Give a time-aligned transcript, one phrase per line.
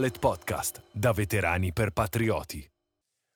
[0.00, 2.66] Dolet Podcast, da veterani per patrioti.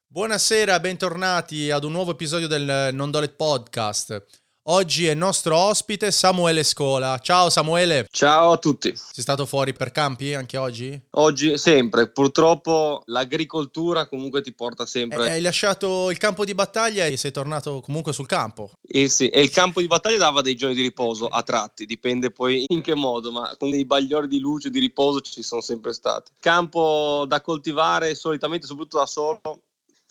[0.06, 4.43] Buonasera, bentornati ad un nuovo episodio del Non Dolet Podcast.
[4.66, 7.18] Oggi è nostro ospite Samuele Scola.
[7.18, 8.06] Ciao Samuele.
[8.10, 8.96] Ciao a tutti.
[8.96, 10.98] Sei stato fuori per campi anche oggi?
[11.10, 15.26] Oggi sempre, purtroppo l'agricoltura comunque ti porta sempre.
[15.26, 18.70] Eh, hai lasciato il campo di battaglia e sei tornato comunque sul campo.
[18.80, 22.30] Eh sì, e il campo di battaglia dava dei giorni di riposo a tratti, dipende
[22.30, 25.92] poi in che modo, ma con dei bagliori di luce di riposo ci sono sempre
[25.92, 26.30] stati.
[26.40, 29.40] Campo da coltivare solitamente, soprattutto da solo,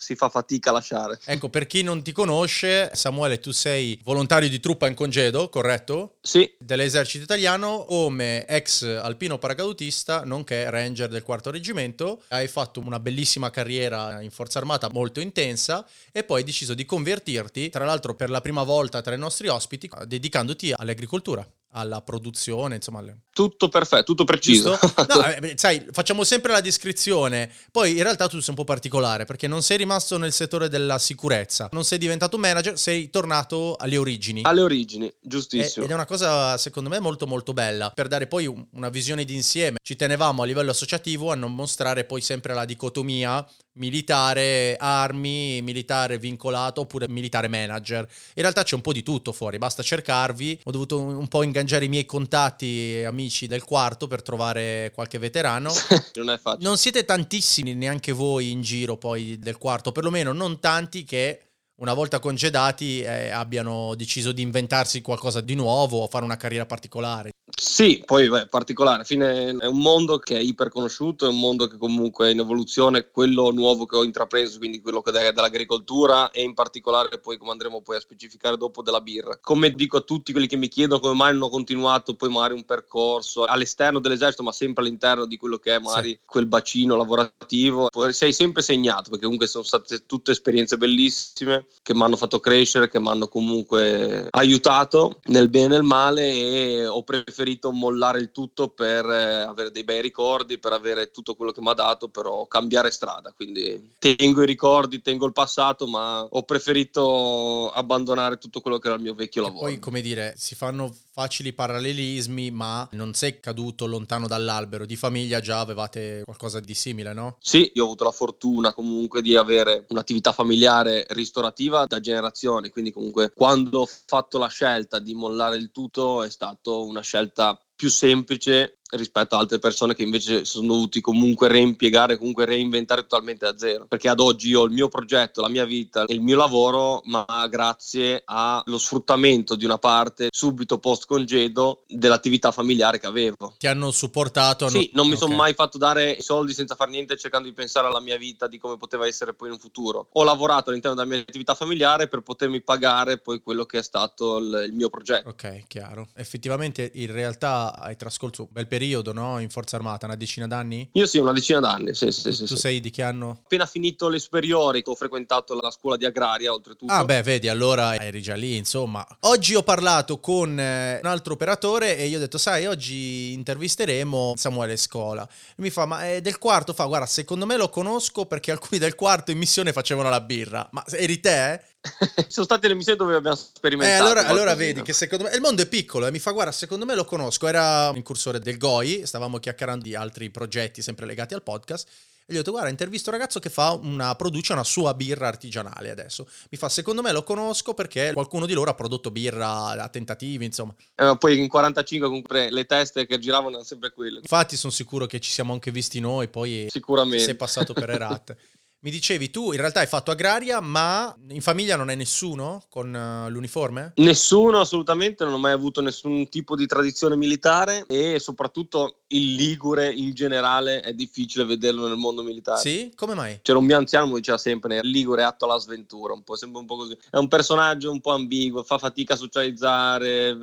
[0.03, 1.19] si fa fatica a lasciare.
[1.25, 6.17] Ecco, per chi non ti conosce, Samuele, tu sei volontario di truppa in congedo, corretto?
[6.21, 6.53] Sì.
[6.59, 12.23] Dell'esercito italiano, come ex alpino paracadutista, nonché ranger del quarto reggimento.
[12.27, 16.85] Hai fatto una bellissima carriera in forza armata molto intensa e poi hai deciso di
[16.85, 22.75] convertirti, tra l'altro per la prima volta tra i nostri ospiti, dedicandoti all'agricoltura alla produzione,
[22.75, 22.99] insomma.
[22.99, 23.17] Alle...
[23.31, 24.77] Tutto perfetto, tutto preciso.
[25.13, 27.51] No, eh, sai, facciamo sempre la descrizione.
[27.71, 30.97] Poi in realtà tu sei un po' particolare perché non sei rimasto nel settore della
[30.97, 34.41] sicurezza, non sei diventato manager, sei tornato alle origini.
[34.43, 35.85] Alle origini, giustissimo.
[35.85, 39.25] ed è una cosa secondo me molto molto bella per dare poi un, una visione
[39.25, 39.77] d'insieme.
[39.81, 46.17] Ci tenevamo a livello associativo a non mostrare poi sempre la dicotomia militare armi, militare
[46.17, 48.07] vincolato oppure militare manager.
[48.35, 50.61] In realtà c'è un po' di tutto fuori, basta cercarvi.
[50.63, 55.71] Ho dovuto un po' ingaggiare i miei contatti amici del quarto per trovare qualche veterano.
[56.15, 56.67] non è facile.
[56.67, 61.39] Non siete tantissimi neanche voi in giro poi del quarto, perlomeno non tanti che
[61.75, 66.65] una volta congedati eh, abbiano deciso di inventarsi qualcosa di nuovo o fare una carriera
[66.65, 67.32] particolare.
[67.55, 71.67] Sì, poi beh, particolare, alla fine è un mondo che è iperconosciuto, è un mondo
[71.67, 76.31] che comunque è in evoluzione, quello nuovo che ho intrapreso, quindi quello che è dell'agricoltura
[76.31, 79.37] e in particolare poi come andremo poi a specificare dopo della birra.
[79.41, 82.53] Come dico a tutti quelli che mi chiedono come mai non ho continuato poi magari
[82.53, 86.19] un percorso all'esterno dell'esercito, ma sempre all'interno di quello che è magari sì.
[86.25, 92.01] quel bacino lavorativo, sei sempre segnato perché comunque sono state tutte esperienze bellissime che mi
[92.01, 97.03] hanno fatto crescere, che mi hanno comunque aiutato nel bene e nel male e ho
[97.03, 101.61] preferito mollare il tutto per eh, avere dei bei ricordi, per avere tutto quello che
[101.61, 103.31] mi ha dato, però cambiare strada.
[103.35, 108.95] Quindi tengo i ricordi, tengo il passato, ma ho preferito abbandonare tutto quello che era
[108.95, 109.65] il mio vecchio e lavoro.
[109.65, 114.85] Poi, come dire, si fanno facili parallelismi, ma non sei caduto lontano dall'albero.
[114.87, 117.37] Di famiglia già avevate qualcosa di simile, no?
[117.39, 122.91] Sì, io ho avuto la fortuna comunque di avere un'attività familiare ristorativa da generazioni, quindi
[122.91, 127.89] comunque quando ho fatto la scelta di mollare il tutto è stata una scelta più
[127.89, 133.57] semplice rispetto ad altre persone che invece sono dovuti comunque reimpiegare, comunque reinventare totalmente da
[133.57, 133.85] zero.
[133.87, 137.01] Perché ad oggi io ho il mio progetto, la mia vita e il mio lavoro,
[137.05, 143.55] ma grazie allo sfruttamento di una parte subito post congedo dell'attività familiare che avevo.
[143.57, 144.67] Ti hanno supportato?
[144.69, 145.27] Sì, non mi okay.
[145.27, 148.57] sono mai fatto dare soldi senza fare niente cercando di pensare alla mia vita, di
[148.57, 150.07] come poteva essere poi in un futuro.
[150.13, 154.37] Ho lavorato all'interno della mia attività familiare per potermi pagare poi quello che è stato
[154.37, 155.29] il, il mio progetto.
[155.29, 156.07] Ok, chiaro.
[156.15, 159.39] Effettivamente in realtà hai trascorso un bel periodo periodo, no?
[159.39, 160.89] In Forza Armata, una decina d'anni?
[160.93, 162.45] Io sì, una decina d'anni, sì, sì, tu, sì.
[162.45, 163.39] Tu sei di che anno?
[163.43, 166.91] Appena finito le superiori, ho frequentato la scuola di agraria, oltretutto.
[166.91, 169.05] Ah, beh, vedi, allora eri già lì, insomma.
[169.21, 174.33] Oggi ho parlato con eh, un altro operatore e io ho detto, sai, oggi intervisteremo
[174.35, 175.23] Samuele Scola.
[175.25, 176.73] E mi fa, ma è del quarto?
[176.73, 180.67] Fa, guarda, secondo me lo conosco perché alcuni del quarto in missione facevano la birra.
[180.71, 181.61] Ma eri te?
[182.29, 184.01] sono state le missioni dove abbiamo sperimentato.
[184.01, 186.31] Eh, allora, allora vedi che secondo me il mondo è piccolo e eh, mi fa
[186.31, 187.47] guarda, secondo me lo conosco.
[187.47, 191.87] Era un incursore del GOI, stavamo chiacchierando di altri progetti sempre legati al podcast.
[192.25, 195.27] E gli ho detto, guarda, intervisto un ragazzo che fa una, produce una sua birra
[195.27, 196.25] artigianale adesso.
[196.49, 200.45] Mi fa, secondo me lo conosco perché qualcuno di loro ha prodotto birra a tentativi,
[200.45, 200.73] insomma.
[200.95, 204.19] Eh, poi in 45 comunque le teste che giravano erano sempre quelle.
[204.19, 207.25] Infatti sono sicuro che ci siamo anche visti noi, poi Sicuramente.
[207.25, 208.35] sei passato per Erat.
[208.83, 212.93] Mi dicevi tu in realtà hai fatto agraria, ma in famiglia non hai nessuno con
[212.93, 213.93] uh, l'uniforme?
[213.95, 219.89] Nessuno, assolutamente, non ho mai avuto nessun tipo di tradizione militare e soprattutto il Ligure
[219.89, 222.59] in generale è difficile vederlo nel mondo militare.
[222.59, 222.91] Sì?
[222.93, 223.39] Come mai?
[223.41, 226.35] C'era un mio anziano che diceva sempre il Ligure è atto alla sventura, un po',
[226.35, 226.97] sempre un po' così.
[227.09, 230.33] È un personaggio un po' ambiguo, fa fatica a socializzare,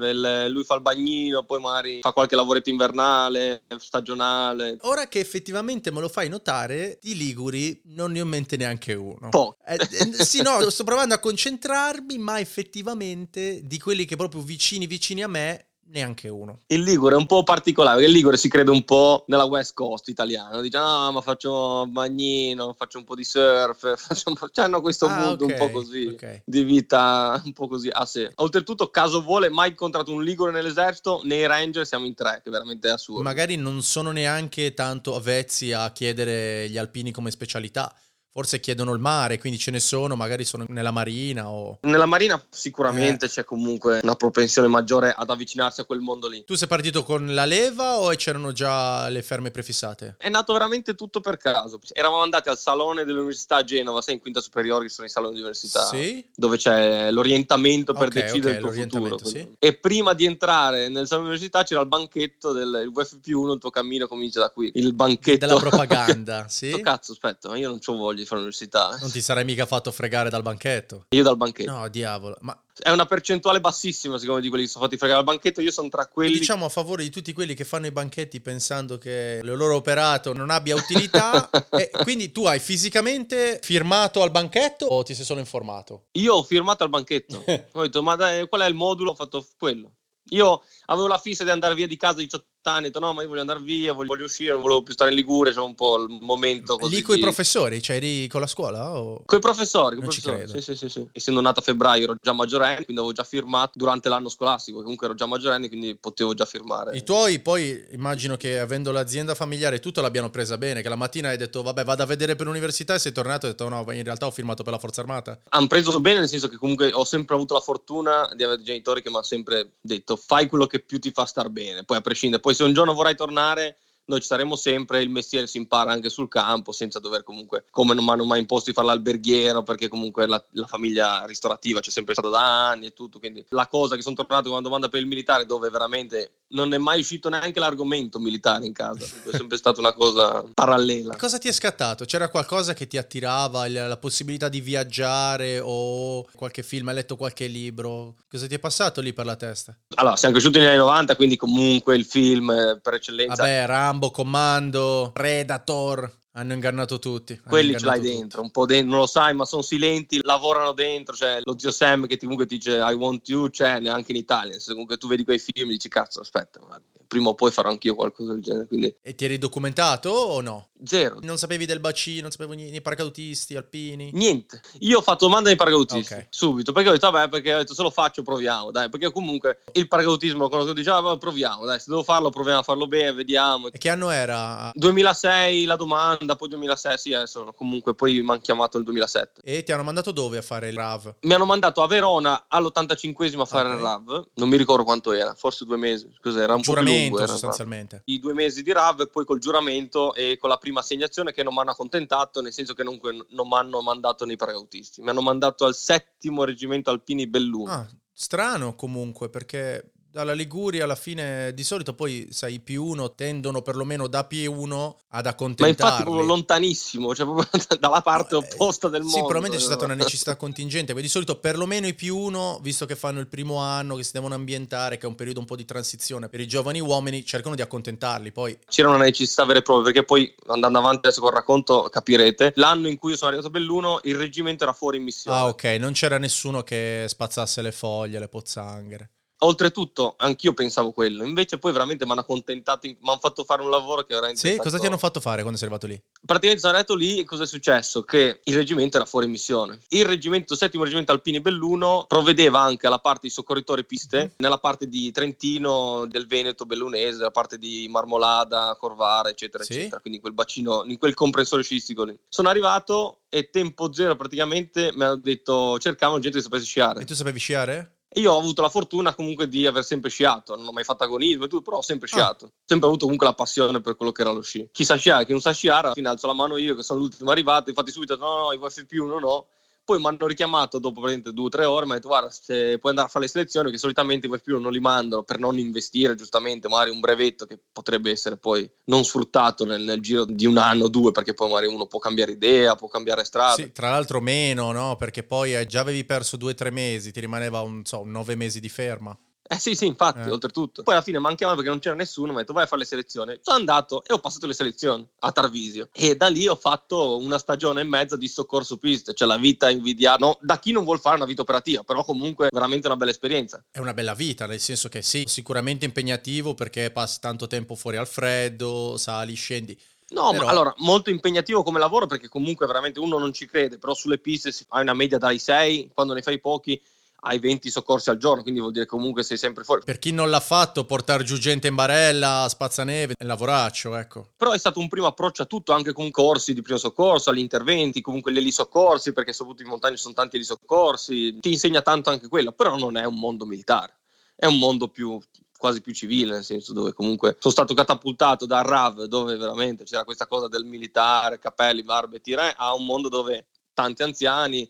[0.48, 4.78] lui fa il bagnino, poi magari fa qualche lavoretto invernale, stagionale.
[4.80, 9.28] Ora che effettivamente me lo fai notare, di Liguri non ne ho mente neanche uno.
[9.28, 9.56] Po'.
[9.66, 14.86] Eh, eh, sì, no, sto provando a concentrarmi, ma effettivamente di quelli che proprio vicini
[14.86, 16.60] vicini a me Neanche uno.
[16.68, 19.74] Il Ligure è un po' particolare, perché il Ligure si crede un po' nella West
[19.74, 20.60] Coast italiana.
[20.60, 24.48] Dice, ah, ma faccio bagnino, faccio un po' di surf, faccio un po'...
[24.50, 26.42] Cioè, hanno questo Ah, mood ok, un po' così, ok.
[26.44, 28.30] di vita un po' così a sé.
[28.36, 32.86] Oltretutto, caso vuole, mai incontrato un Ligure nell'esercito, nei Ranger siamo in tre, che veramente
[32.88, 33.22] è assurdo.
[33.22, 37.92] Magari non sono neanche tanto avvezzi a chiedere gli alpini come specialità.
[38.32, 41.78] Forse chiedono il mare, quindi ce ne sono, magari sono nella marina o...
[41.82, 42.46] Nella Marina Eh.
[42.48, 46.44] sicuramente c'è comunque una propensione maggiore ad avvicinarsi a quel mondo lì.
[46.44, 50.14] Tu sei partito con la leva o c'erano già le ferme prefissate?
[50.16, 51.80] È nato veramente tutto per caso.
[51.92, 55.34] Eravamo andati al salone dell'università a Genova, sai, in quinta superiore, che sono i saloni
[55.34, 55.86] di università.
[55.86, 56.24] Sì?
[56.32, 59.18] dove c'è l'orientamento per Ok, decidere ok, il tuo futuro.
[59.26, 59.56] sì.
[59.58, 63.70] E prima di entrare nel salone dell'università c'era il banchetto del il VFP1, il tuo
[63.70, 64.70] cammino comincia da qui.
[64.74, 66.68] Il banchetto Della propaganda, sì?
[66.70, 68.96] Sto cazzo, aspetta, ma io non ho voglia di fare l'università.
[69.00, 71.06] Non ti sarai mica fatto fregare dal banchetto?
[71.10, 71.70] Io dal banchetto.
[71.70, 72.36] No, diavolo.
[72.40, 75.60] Ma È una percentuale bassissima, secondo me, di quelli che sono fatti fregare al banchetto.
[75.60, 76.38] Io sono tra quelli.
[76.38, 80.32] diciamo a favore di tutti quelli che fanno i banchetti pensando che il loro operato
[80.32, 81.48] non abbia utilità.
[81.70, 86.06] e quindi tu hai fisicamente firmato al banchetto o ti sei solo informato?
[86.12, 87.44] Io ho firmato al banchetto.
[87.72, 89.10] ho detto, ma dai, qual è il modulo?
[89.10, 89.92] Ho fatto quello.
[90.30, 93.12] Io avevo la fissa di andare via di casa a 18 anni, ho detto no,
[93.12, 95.60] ma io voglio andare via, voglio, voglio uscire, non volevo più stare in Liguria, c'è
[95.60, 96.96] un po' il momento così.
[96.96, 98.98] Lì con i professori, cioè eri con la scuola?
[98.98, 99.22] O...
[99.24, 100.36] Con i professori, con i professori.
[100.36, 100.52] credo.
[100.52, 101.08] Sì, sì, sì, sì.
[101.12, 104.80] Essendo nato a febbraio ero già maggiorenne, quindi avevo già firmato durante l'anno scolastico.
[104.80, 106.96] Comunque ero già maggiorenne, quindi potevo già firmare.
[106.96, 111.28] I tuoi poi immagino che avendo l'azienda familiare tutto l'abbiano presa bene, che la mattina
[111.28, 113.84] hai detto vabbè vado a vedere per l'università e sei tornato e hai detto no,
[113.92, 115.38] in realtà ho firmato per la forza armata.
[115.50, 119.02] Hanno preso bene, nel senso che comunque ho sempre avuto la fortuna di avere genitori
[119.02, 122.00] che mi hanno sempre detto fai quello che più ti fa star bene, poi a
[122.00, 122.40] prescindere.
[122.40, 123.78] Poi se un giorno vorrai tornare,
[124.10, 127.94] noi ci saremo sempre, il mestiere si impara anche sul campo, senza dover comunque, come
[127.94, 131.90] non mi hanno mai imposto di fare l'alberghiero, perché comunque la, la famiglia ristorativa c'è
[131.90, 133.18] sempre stata da anni e tutto.
[133.18, 136.74] Quindi la cosa che sono tornato con una domanda per il militare, dove veramente non
[136.74, 141.16] è mai uscito neanche l'argomento militare in casa, è sempre stata una cosa parallela.
[141.16, 142.04] Cosa ti è scattato?
[142.04, 147.46] C'era qualcosa che ti attirava, la possibilità di viaggiare o qualche film, hai letto qualche
[147.46, 148.16] libro?
[148.28, 149.76] Cosa ti è passato lì per la testa?
[149.94, 153.99] Allora, siamo cresciuti negli anni 90, quindi comunque il film eh, per eccellenza Vabbè, Rambo,
[154.08, 157.34] Commando, Predator, hanno ingannato tutti.
[157.34, 160.20] hanno quelli ce l'hai ingannato dentro, un po' dentro, non lo sai, ma sono silenti,
[160.22, 163.80] lavorano dentro, cioè lo zio Sam che ti- comunque ti dice I want you, c'è
[163.80, 167.34] neanche in Italia, se comunque tu vedi quei film dici cazzo aspetta, ma prima o
[167.34, 169.08] poi farò anch'io qualcosa del genere, quindi tutti.
[169.08, 170.68] E ti eri documentato o no?
[170.84, 174.10] Zero, Non sapevi del bacino, non sapevi niente, nei paracadutisti, alpini?
[174.12, 174.60] niente.
[174.80, 176.26] Io ho fatto domanda ai paracadutisti Ok.
[176.30, 179.60] subito, perché ho detto vabbè, perché ho detto se lo faccio proviamo, dai, perché comunque
[179.72, 183.12] il paracadutismo lo conosco, diceva vabbè, proviamo, dai, se devo farlo proviamo a farlo bene,
[183.12, 183.68] vediamo.
[183.68, 184.70] E che anno era?
[184.74, 189.40] 2006 la domanda, poi 2006, sì, adesso comunque poi mi hanno chiamato nel 2007.
[189.44, 191.14] E ti hanno mandato dove a fare il RAV?
[191.22, 193.74] Mi hanno mandato a Verona all'85esimo a fare Ok.
[193.76, 196.54] il RAV, non mi ricordo quanto era, forse due mesi, cos'era?
[196.54, 197.38] Un po' più Giuramento lungo, era il RAV.
[197.38, 198.02] sostanzialmente.
[198.06, 201.52] I due mesi di RAV poi col giuramento e con la prima assegnazione che non
[201.52, 205.22] mi hanno accontentato, nel senso che non, non mi hanno mandato nei paracautisti, mi hanno
[205.22, 207.70] mandato al settimo reggimento alpini Belluno.
[207.70, 213.14] Ah, strano comunque perché dalla Liguria alla fine di solito poi sai i più uno
[213.14, 215.70] tendono perlomeno da P1 ad Ma accontentarli.
[215.70, 217.48] infatti proprio lontanissimo, cioè proprio
[217.78, 219.16] dalla parte No, eh, opposta del mondo.
[219.16, 222.86] Sì, probabilmente c'è stata una necessità contingente, perché di solito perlomeno i più uno, visto
[222.86, 225.56] che fanno il primo anno, che si devono ambientare, che è un periodo un po'
[225.56, 228.32] di transizione per i giovani uomini, cercano di accontentarli.
[228.32, 232.52] Poi c'era una necessità vera e propria perché poi andando avanti adesso col racconto capirete
[232.56, 235.46] l'anno in cui io sono arrivato a Belluno il reggimento era fuori in missione Ah,
[235.46, 239.10] ok, non c'era nessuno che spazzasse le foglie, le pozzanghere.
[239.42, 243.70] Oltretutto anch'io pensavo quello invece poi veramente mi hanno accontentato mi hanno fatto fare un
[243.70, 246.00] lavoro che veramente Sì, è cosa stato- ti hanno fatto fare quando sei arrivato lì?
[246.24, 248.02] praticamente sono arrivato lì e cosa è successo?
[248.02, 252.98] che il reggimento era fuori missione il reggimento, settimo reggimento Alpini Belluno provvedeva anche alla
[252.98, 254.30] parte di soccorritori piste Mhm.
[254.38, 259.74] nella parte di Trentino del Veneto bellunese la parte di Marmolada, Corvara eccetera Sì.
[259.74, 264.92] eccetera quindi quel bacino, in quel comprensore sciistico lì sono arrivato e tempo zero praticamente
[264.94, 267.94] mi hanno detto cercavano gente che sapesse sciare E tu sapevi sciare?
[268.12, 271.04] E io ho avuto la fortuna comunque di aver sempre sciato, non ho mai fatto
[271.04, 272.16] agonismo e tutto, però ho sempre Ah.
[272.16, 272.50] sciato.
[272.64, 274.68] Sempre avuto comunque la passione per quello che era lo sci.
[274.72, 276.98] Chi sa sciare, chi non sa sciare, alla fine alzo la mano io che sono
[276.98, 279.46] l'ultimo arrivato, infatti subito no, no, i VFP1 no.
[279.90, 282.78] Poi mi hanno richiamato dopo praticamente due o tre ore, mi hanno detto guarda se
[282.78, 285.58] puoi andare a fare le selezioni, che solitamente i VFP1 non li mandano per non
[285.58, 290.46] investire giustamente magari un brevetto che potrebbe essere poi non sfruttato nel, nel giro di
[290.46, 293.54] un anno o due, perché poi magari uno può cambiare idea, può cambiare strada.
[293.54, 294.94] Sì, tra l'altro meno, no?
[294.94, 298.12] Perché poi eh, già avevi perso due o tre mesi, ti rimaneva un, so, un
[298.12, 299.18] nove mesi di ferma.
[299.52, 300.30] Eh sì, sì, infatti, Eh.
[300.30, 300.84] oltretutto.
[300.84, 302.86] Poi alla fine mancavano perché non c'era nessuno, mi ha detto vai a fare le
[302.86, 303.36] selezioni.
[303.42, 305.88] Sono andato e ho passato le selezioni a Tarvisio.
[305.92, 309.68] E da lì ho fatto una stagione e mezza di soccorso piste, cioè la vita
[309.68, 313.10] invidiata, no, da chi non vuol fare una vita operativa, però comunque veramente una bella
[313.10, 313.60] esperienza.
[313.72, 317.96] È una bella vita, nel senso che sì, sicuramente impegnativo perché passi tanto tempo fuori
[317.96, 319.76] al freddo, sali, scendi.
[320.10, 323.78] No, Però- ma allora, molto impegnativo come lavoro perché comunque veramente uno non ci crede,
[323.78, 326.80] però sulle piste si fa una media dai 6, quando ne fai pochi
[327.20, 329.82] hai 20 soccorsi al giorno, quindi vuol dire comunque sei sempre fuori.
[329.84, 334.28] Per chi non l'ha fatto, portare giù gente in barella, spazzaneve, è lavoraccio, ecco.
[334.36, 337.38] Però è stato un primo approccio a tutto, anche con corsi di primo soccorso, agli
[337.38, 342.10] interventi, comunque gli elisoccorsi, perché soprattutto in montagna ci sono tanti elisoccorsi, ti insegna tanto
[342.10, 343.98] anche quello, però non è un mondo militare,
[344.34, 345.20] è un mondo più
[345.60, 350.04] quasi più civile, nel senso dove comunque sono stato catapultato da RAV, dove veramente c'era
[350.04, 354.66] questa cosa del militare, capelli, barbe, tira, a un mondo dove tanti anziani,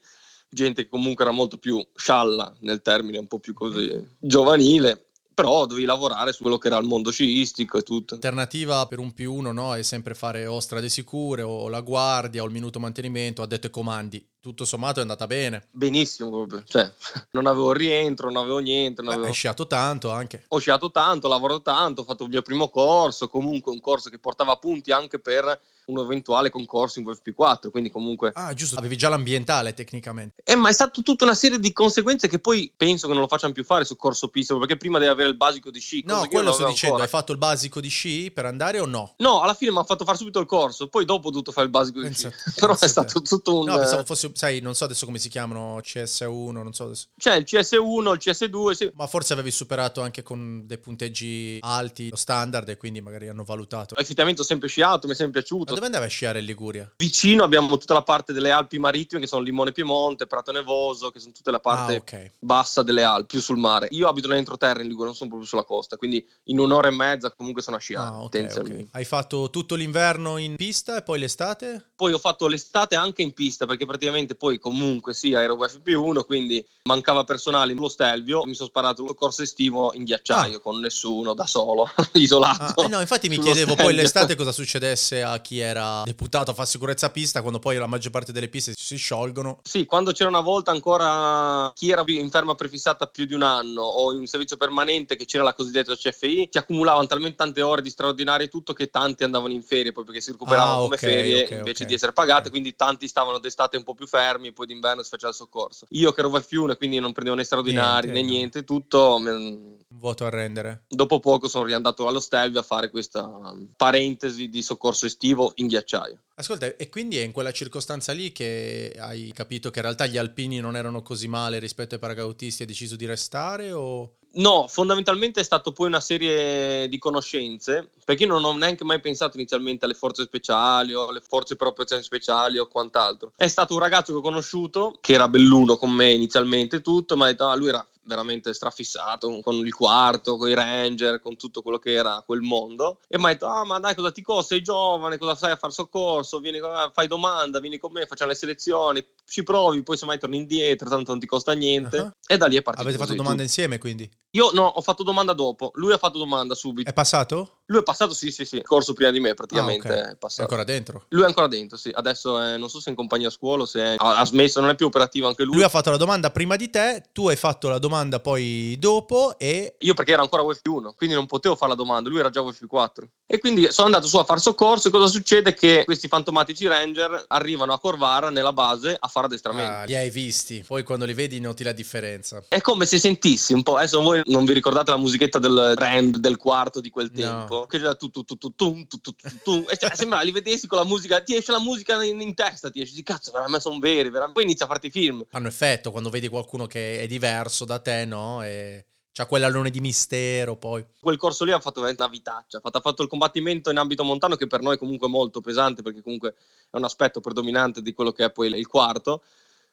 [0.50, 5.64] gente che comunque era molto più scialla nel termine, un po' più così giovanile, però
[5.64, 8.14] dovevi lavorare su quello che era il mondo sciistico e tutto.
[8.14, 12.42] L'alternativa per un più uno no, è sempre fare o strade sicure o la guardia
[12.42, 14.29] o il minuto mantenimento, ha detto e comandi.
[14.40, 15.66] Tutto sommato è andata bene.
[15.70, 16.62] benissimo proprio.
[16.66, 16.90] Cioè,
[17.32, 19.02] non avevo rientro, non avevo niente.
[19.02, 19.28] Non Beh, avevo...
[19.28, 20.44] Hai sciato tanto anche.
[20.48, 24.08] Ho sciato tanto, ho lavorato tanto, ho fatto il mio primo corso, comunque un corso
[24.08, 28.30] che portava punti anche per un eventuale concorso in VFP4, quindi comunque...
[28.34, 30.42] Ah, giusto, avevi già l'ambientale tecnicamente.
[30.44, 33.28] Eh, ma è stata tutta una serie di conseguenze che poi penso che non lo
[33.28, 36.02] facciano più fare su corso pista, perché prima devi avere il basico di sci.
[36.06, 37.02] No, quello sto dicendo, ancora.
[37.02, 39.14] hai fatto il basico di sci per andare o no?
[39.18, 41.66] No, alla fine mi hanno fatto fare subito il corso, poi dopo ho dovuto fare
[41.66, 42.28] il basico di sci.
[42.28, 43.66] Pensa- Però è stato tutto un...
[43.66, 47.06] No, pensavo fosse, sai, non so adesso come si chiamano, CS1, non so adesso.
[47.16, 48.90] C'è il CS1, il CS2, sì.
[48.94, 53.44] Ma forse avevi superato anche con dei punteggi alti lo standard e quindi magari hanno
[53.44, 53.96] valutato.
[53.96, 55.74] Effettivamente ho sempre sciato, mi è sempre Ma piaciuto.
[55.74, 56.90] dove andavi a sciare in Liguria?
[56.96, 61.18] Vicino abbiamo tutta la parte delle Alpi marittime che sono Limone Piemonte, Prato Nevoso, che
[61.20, 62.32] sono tutta la parte Ah, ok.
[62.38, 63.88] bassa delle Alpi, più sul mare.
[63.90, 67.30] Io abito nell'entroterra in Liguria, non sono proprio sulla costa, quindi in un'ora e mezza
[67.32, 68.08] comunque sono a sciare.
[68.08, 68.82] Ah, ok, tendenzialmente.
[68.84, 68.88] ok.
[68.92, 71.92] Hai fatto tutto l'inverno in pista e poi l'estate?
[71.96, 76.64] Poi ho fatto l'estate anche in pista perché praticamente poi comunque sì, ero FP1, quindi
[76.84, 81.46] mancava personale lo Stelvio, mi sono sparato un corso estivo in ghiacciaio con nessuno, da
[81.46, 82.82] solo, Ah, isolato.
[82.84, 84.02] eh no, infatti mi chiedevo poi Stelvio.
[84.02, 88.10] l'estate cosa succedesse a chi era deputato a fare sicurezza pista quando poi la maggior
[88.12, 89.60] parte delle piste si sciolgono.
[89.62, 93.82] Sì, quando c'era una volta ancora chi era in ferma prefissata più di un anno
[93.82, 97.90] o in servizio permanente che c'era la cosiddetta CFI, ti accumulavano talmente tante ore di
[97.90, 101.00] straordinario e tutto che tanti andavano in ferie poi perché si recuperavano Ah, come ok,
[101.00, 101.88] ferie ok, invece ok.
[101.88, 105.30] di essere pagate, quindi tanti stavano d'estate un po' più fermi poi d'inverno si faceva
[105.30, 105.86] il soccorso.
[105.90, 108.34] Io che ero F1 e quindi non prendevo né straordinari Niente, né no.
[108.34, 109.14] niente, tutto...
[109.14, 110.82] Un voto a rendere.
[110.88, 113.30] Dopo poco sono riandato allo Stelvio a fare questa
[113.76, 116.18] parentesi di soccorso estivo in ghiacciaio.
[116.34, 120.16] Ascolta, e quindi è in quella circostanza lì che hai capito che in realtà gli
[120.16, 124.14] alpini non erano così male rispetto ai paragautisti e hai deciso di restare o...
[124.32, 129.00] No, fondamentalmente è stato poi una serie di conoscenze, perché io non ho neanche mai
[129.00, 133.32] pensato inizialmente alle forze speciali o alle forze per operazioni speciali o quant'altro.
[133.34, 137.26] È stato un ragazzo che ho conosciuto, che era belluno con me inizialmente tutto, ma
[137.26, 141.62] ha detto, ah, lui era veramente strafissato con il quarto, con i ranger, con tutto
[141.62, 142.98] quello che era quel mondo.
[143.08, 145.56] E mi ha detto, ah ma dai cosa ti costa, sei giovane, cosa sai a
[145.56, 146.58] fare soccorso, vieni,
[146.92, 150.88] fai domanda, vieni con me, facciamo le selezioni, ci provi, poi se mai torni indietro,
[150.88, 151.98] tanto non ti costa niente.
[151.98, 152.14] Ah.
[152.26, 152.86] E da lì è partito.
[152.88, 153.42] Avete fatto così, tutto.
[153.42, 154.10] insieme quindi?
[154.32, 156.88] Io no, ho fatto domanda dopo, lui ha fatto domanda subito.
[156.90, 157.58] È passato?
[157.66, 159.98] Lui è passato, sì, sì, sì, corso prima di me praticamente Ah, ok.
[159.98, 160.42] è È passato.
[160.42, 161.04] ancora dentro?
[161.08, 161.90] Lui è ancora dentro, sì.
[161.92, 164.60] Adesso è- non so se è in compagnia a scuola se è- ha, ha smesso,
[164.60, 165.54] non è più operativo anche lui.
[165.54, 169.36] Lui ha fatto la domanda prima di te, tu hai fatto la domanda poi dopo
[169.38, 169.76] e...
[169.78, 173.08] Io perché era ancora UF1, quindi non potevo fare la domanda, lui era già UF4.
[173.26, 175.54] E quindi sono andato su a far soccorso e cosa succede?
[175.54, 179.72] Che questi fantomatici ranger arrivano a Corvara nella base a fare addestramento.
[179.72, 182.42] Ah, li hai visti, poi quando li vedi noti la differenza.
[182.48, 186.16] È come se sentissi un po', adesso voi non vi ricordate la musichetta del brand
[186.18, 187.20] del quarto di quel No.
[187.20, 190.20] tempo, che c'era tu tu tu tu tu tu tu tu tu, e cioè, sembra
[190.22, 193.02] li vedessi con la musica, ti esce la musica in, in testa, ti esce, di
[193.02, 194.32] cazzo, veramente sono veri, veramente.
[194.32, 195.24] poi inizia a farti film.
[195.30, 198.42] Hanno effetto quando vedi qualcuno che è diverso da te, no?
[198.42, 200.84] E c'ha quell'allone di mistero poi.
[201.00, 203.78] Quel corso lì ha fatto veramente una vitaccia, ha fatto, ha fatto il combattimento in
[203.78, 206.34] ambito montano che per noi è comunque molto pesante perché comunque
[206.70, 209.22] è un aspetto predominante di quello che è poi il quarto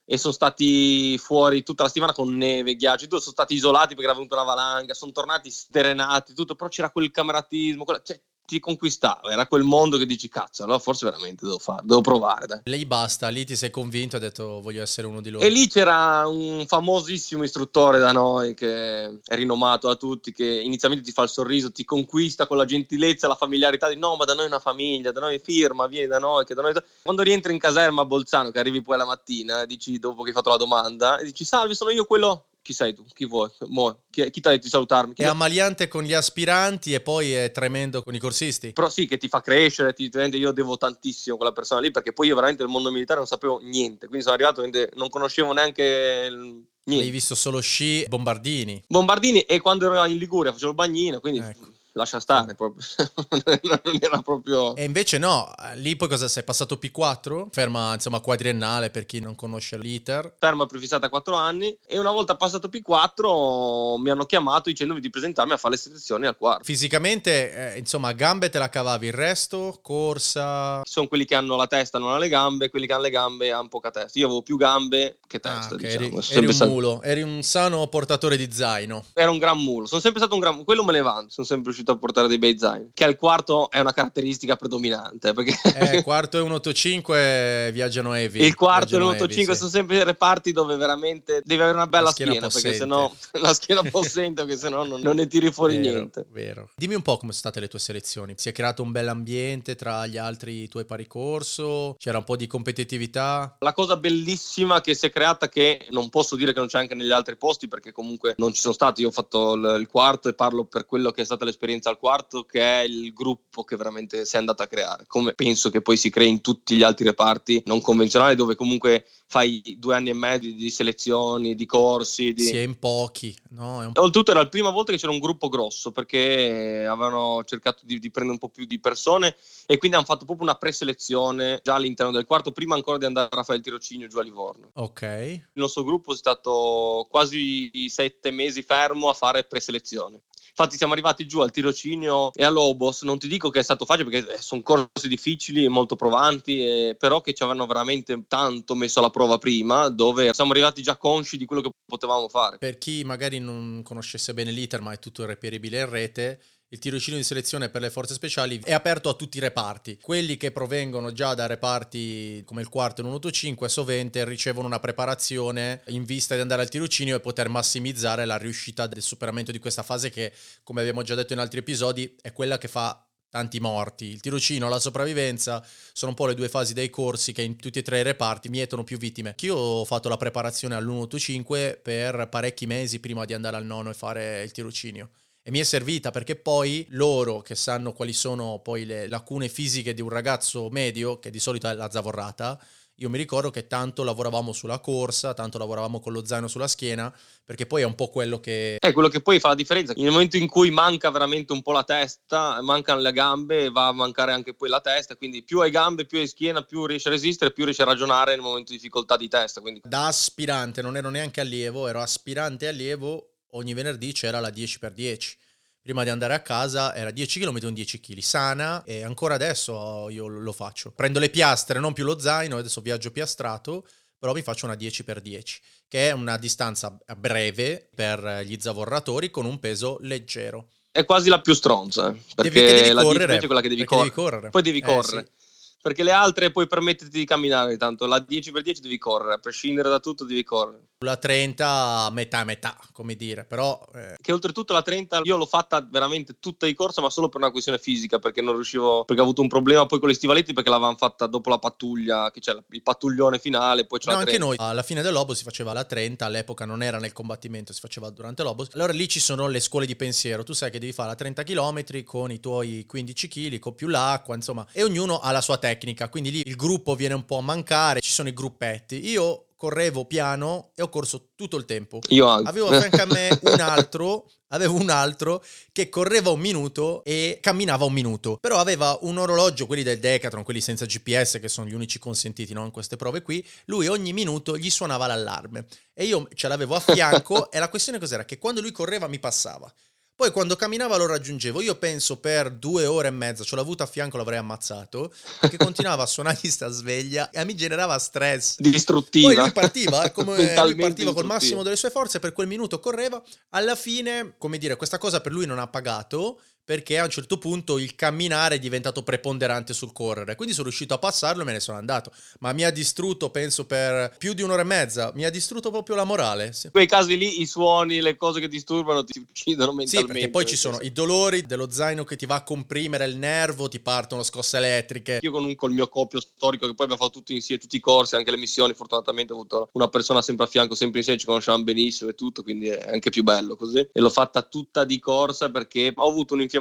[0.10, 4.14] e sono stati fuori tutta la settimana con neve, ghiaccio, sono stati isolati perché era
[4.14, 8.18] venuta una valanga, sono tornati sterenati, tutto, però c'era quel cameratismo, quella- cioè,
[8.48, 12.48] ti conquistava, era quel mondo che dici cazzo, allora forse veramente devo fare, devo provare,
[12.48, 12.60] dai.
[12.64, 15.44] Lei basta, lì ti sei convinto hai detto voglio essere uno di loro.
[15.44, 21.06] E lì c'era un famosissimo istruttore da noi che è rinomato da tutti, che inizialmente
[21.06, 24.34] ti fa il sorriso, ti conquista con la gentilezza, la familiarità di no, ma da
[24.34, 26.74] noi è una famiglia, da noi firma, vieni da noi, che da noi...
[27.04, 30.36] Quando rientri in caserma a Bolzano, che arrivi poi la mattina, dici dopo che hai
[30.36, 33.06] fatto la domanda, e dici salve, sono io quello chi sei tu?
[33.14, 33.50] Chi vuoi?
[33.68, 35.14] Mo, chi, chi ti ha detto di salutarmi?
[35.14, 38.74] Chi È ammaliante con gli aspiranti e poi è tremendo con i corsisti.
[38.74, 42.12] Però sì, che ti fa crescere, ti rende, io devo tantissimo quella persona lì, perché
[42.12, 46.28] poi io veramente del mondo militare non sapevo niente, quindi sono arrivato, non conoscevo neanche
[46.30, 47.10] il- Hai niente.
[47.10, 48.84] visto solo sci, bombardini.
[48.86, 51.70] Bombardini e quando ero in Liguria facevo il bagnino, quindi Ecco.
[51.98, 52.86] Lascia stare proprio.
[53.64, 54.76] non era proprio...
[54.76, 57.48] E invece no, lì poi cosa sei passato P4?
[57.52, 60.36] Ferma insomma quadriennale per chi non conosce l'iter.
[60.40, 65.54] ferma prefissata 4 anni e una volta passato P4 mi hanno chiamato dicendomi di presentarmi
[65.54, 66.64] a fare le selezioni al quarto.
[66.64, 70.82] Fisicamente, eh, insomma, gambe te la cavavi, il resto, corsa...
[70.84, 73.52] Sono quelli che hanno la testa, non hanno le gambe, quelli che hanno le gambe
[73.52, 74.18] hanno poca testa.
[74.20, 76.06] Io avevo più gambe che Ah, testa, ok, diciamo.
[76.06, 79.06] eri, eri un stato- mulo, eri un sano portatore di zaino.
[79.14, 81.66] Era un gran mulo, sono sempre stato un gran quello me ne vanto, sono sempre
[81.66, 82.92] riuscito a portare dei bei zaini.
[82.94, 88.44] Che al quarto è una caratteristica predominante, perché Eh, quarto e un 85 viaggiano heavy.
[88.44, 89.56] il quarto e viaggiano l'85 heavy, sì.
[89.56, 93.54] sono sempre reparti dove veramente devi avere una bella La schiena schiena, perché sennò la
[93.54, 96.26] schiena possente, perché sennò non, non ne tiri fuori Vero, niente.
[96.32, 96.70] Vero.
[96.76, 98.34] Dimmi un po' come sono state le tue selezioni.
[98.38, 101.96] Si è creato un bel ambiente tra gli altri tuoi pari corso?
[101.98, 103.58] C'era un po' di competitività?
[103.60, 106.96] La cosa bellissima che si è creata, che non posso dire che non c'è anche
[106.96, 109.02] negli altri posti, perché comunque non ci sono stati.
[109.02, 111.98] Io ho fatto il, il quarto e parlo per quello che è stata l'esperienza al
[111.98, 115.06] quarto, che è il gruppo che veramente si è andato a creare.
[115.08, 119.06] Come penso che poi si crei in tutti gli altri reparti non convenzionali, dove comunque
[119.28, 122.34] fai due anni e mezzo di selezioni, di corsi.
[122.34, 122.44] Di...
[122.44, 123.82] Si è in pochi, no?
[123.82, 127.84] È un Oltretutto era la prima volta che c'era un gruppo grosso perché avevano cercato
[127.86, 131.60] di, di prendere un po' più di persone e quindi hanno fatto proprio una preselezione
[131.64, 134.70] già all'interno del quarto, prima ancora di andare a fare il tirocinio giù a Livorno.
[134.74, 135.02] Ok.
[135.02, 140.22] Il nostro gruppo è stato quasi sette mesi fermo a fare preselezione.
[140.60, 143.86] Infatti siamo arrivati giù al tirocinio e a Lobos, non ti dico che è stato
[143.86, 148.24] facile perché eh, sono corsi difficili e molto provanti, eh, però che ci avevano veramente
[148.28, 152.58] tanto messo alla prova prima, dove siamo arrivati già consci di quello che potevamo fare.
[152.58, 157.18] Per chi magari non conoscesse bene l'iter, ma è tutto reperibile in rete, il tirocinio
[157.18, 160.00] di selezione per le forze speciali è aperto a tutti i reparti.
[160.02, 165.82] Quelli che provengono già da reparti come il quarto e l'185 sovente ricevono una preparazione
[165.88, 169.84] in vista di andare al tirocinio e poter massimizzare la riuscita del superamento di questa
[169.84, 170.34] fase che,
[170.64, 174.06] come abbiamo già detto in altri episodi, è quella che fa tanti morti.
[174.06, 177.80] Il tirocinio, la sopravvivenza sono un po' le due fasi dei corsi che in tutti
[177.80, 179.36] e tre i reparti mietono più vittime.
[179.40, 183.94] Io ho fatto la preparazione all'185 per parecchi mesi prima di andare al nono e
[183.94, 185.12] fare il tirocinio.
[185.48, 189.94] E mi è servita perché poi loro che sanno quali sono poi le lacune fisiche
[189.94, 192.60] di un ragazzo medio, che di solito è la zavorrata,
[192.96, 197.16] io mi ricordo che tanto lavoravamo sulla corsa, tanto lavoravamo con lo zaino sulla schiena,
[197.46, 199.94] perché poi è un po' quello che È quello che poi fa la differenza.
[199.96, 203.94] Nel momento in cui manca veramente un po' la testa, mancano le gambe, va a
[203.94, 205.16] mancare anche poi la testa.
[205.16, 208.32] Quindi più hai gambe, più hai schiena, più riesci a resistere, più riesci a ragionare
[208.32, 209.62] nel momento di difficoltà di testa.
[209.62, 215.36] Quindi da aspirante, non ero neanche allievo, ero aspirante allievo, ogni venerdì c'era la 10x10.
[215.82, 220.10] Prima di andare a casa era 10 km un 10 kg, sana e ancora adesso
[220.10, 220.92] io lo faccio.
[220.92, 223.88] Prendo le piastre, non più lo zaino, adesso viaggio piastrato,
[224.20, 225.44] però mi faccio una 10x10,
[225.88, 230.70] che è una distanza breve per gli zavorratori con un peso leggero.
[230.92, 232.10] è quasi la più stronza.
[232.10, 234.10] eh, Perché Devi- devi la correre, 10 è quella che devi, correre.
[234.10, 234.50] devi correre.
[234.50, 235.26] Poi devi Eh, correre.
[235.38, 235.46] sì.
[235.80, 240.00] Perché le altre puoi permetterti di camminare, tanto la 10x10 devi correre, a prescindere da
[240.00, 240.82] tutto devi correre.
[241.06, 245.80] La 30 metà metà, come dire, però eh, Che oltretutto la 30 io l'ho fatta
[245.88, 249.26] veramente tutta di corsa, ma solo per una questione fisica, perché non riuscivo, perché ho
[249.26, 252.58] avuto un problema poi con gli stivaletti, perché l'avevamo fatta dopo la pattuglia, che c'è
[252.70, 254.46] il pattuglione finale, poi c'è No, la anche 30.
[254.48, 258.10] noi alla fine dell'Obo si faceva la 30, all'epoca non era nel combattimento, si faceva
[258.10, 258.66] durante l'Obo.
[258.74, 261.44] Allora lì ci sono le scuole di pensiero, tu sai che devi fare la 30
[261.44, 265.60] km con i tuoi 15 kg, con più l'acqua, insomma, e ognuno ha la sua
[265.60, 269.08] tecnica, quindi lì il gruppo viene un po' a mancare, ci sono i gruppetti.
[269.10, 272.00] Io correvo piano e ho corso tutto il tempo.
[272.10, 272.48] Io anche.
[272.48, 275.44] Avevo a fianco a me un altro, avevo un altro
[275.74, 280.44] che correva un minuto e camminava un minuto, però aveva un orologio, quelli del Decathlon,
[280.44, 284.14] quelli senza GPS che sono gli unici consentiti no, in queste prove qui, lui ogni
[284.14, 288.24] minuto gli suonava l'allarme e io ce l'avevo a fianco e la questione cos'era?
[288.24, 289.72] Che quando lui correva mi passava.
[290.18, 293.84] Poi quando camminava lo raggiungevo, io penso per due ore e mezza, ce l'ho avuto
[293.84, 298.56] a fianco, l'avrei ammazzato, perché continuava a suonargli sta sveglia e mi generava stress.
[298.58, 299.28] Distruttiva.
[299.28, 303.22] Poi lui partiva, come lui partiva col massimo delle sue forze, per quel minuto correva.
[303.50, 307.38] Alla fine, come dire, questa cosa per lui non ha pagato, perché a un certo
[307.38, 310.36] punto il camminare è diventato preponderante sul correre.
[310.36, 312.12] Quindi sono riuscito a passarlo e me ne sono andato.
[312.40, 315.14] Ma mi ha distrutto, penso, per più di un'ora e mezza.
[315.16, 316.54] Mi ha distrutto proprio la morale.
[316.66, 320.12] In quei casi lì i suoni, le cose che disturbano ti uccidono mentalmente.
[320.12, 323.16] Sì, perché poi ci sono i dolori dello zaino che ti va a comprimere il
[323.16, 325.20] nervo, ti partono scosse elettriche.
[325.22, 327.80] Io con, un, col mio coppio storico che poi abbiamo fatto tutti insieme, tutti i
[327.80, 331.26] corsi, anche le missioni, fortunatamente ho avuto una persona sempre a fianco, sempre insieme, ci
[331.26, 333.80] conosciamo benissimo e tutto, quindi è anche più bello così.
[333.80, 336.56] E l'ho fatta tutta di corsa perché ho avuto un'infiammazione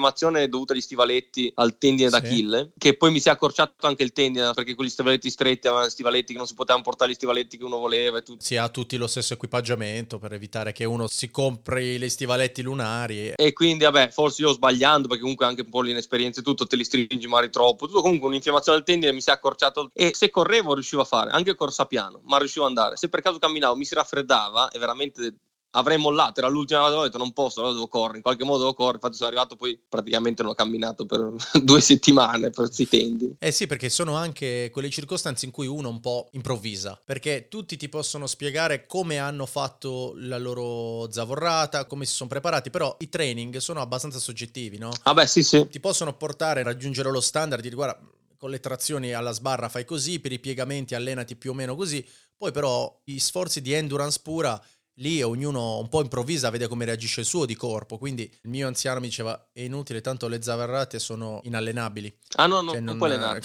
[0.49, 2.15] dovuta agli stivaletti al tendine sì.
[2.21, 5.67] d'Achille, che poi mi si è accorciato anche il tendine perché con gli stivaletti stretti
[5.67, 8.43] avevano stivaletti che non si potevano portare gli stivaletti che uno voleva e tutto.
[8.43, 13.33] Si ha tutti lo stesso equipaggiamento per evitare che uno si compri gli stivaletti lunari.
[13.35, 16.77] E quindi, vabbè, forse io sbagliando perché comunque anche un po' l'inesperienza e tutto, te
[16.77, 17.87] li stringi magari troppo.
[17.87, 21.31] Tutto comunque un'infiammazione al tendine mi si è accorciato e se correvo riuscivo a fare,
[21.31, 22.97] anche corsa piano, ma riuscivo ad andare.
[22.97, 25.35] Se per caso camminavo mi si raffreddava e veramente
[25.77, 28.59] avrei mollato, era l'ultima volta, ho detto non posso, allora devo correre, in qualche modo
[28.61, 32.89] devo correre, infatti sono arrivato poi praticamente non ho camminato per due settimane per questi
[32.89, 33.37] tendi.
[33.39, 37.77] Eh sì, perché sono anche quelle circostanze in cui uno un po' improvvisa, perché tutti
[37.77, 43.09] ti possono spiegare come hanno fatto la loro zavorrata, come si sono preparati, però i
[43.09, 44.93] training sono abbastanza soggettivi, no?
[45.03, 45.67] Ah beh sì sì.
[45.69, 48.01] Ti possono portare a raggiungere lo standard, di guarda
[48.39, 52.07] con le trazioni alla sbarra fai così, per i piegamenti allenati più o meno così,
[52.37, 54.61] poi però gli sforzi di endurance pura
[54.97, 57.99] lì ognuno un po' improvvisa, vede come reagisce il suo di corpo.
[57.99, 62.19] Quindi il mio anziano mi diceva: È inutile, tanto le zavarrate sono inallenabili.
[62.37, 63.43] Ah, no, no, cioè, non, non puoi allenare.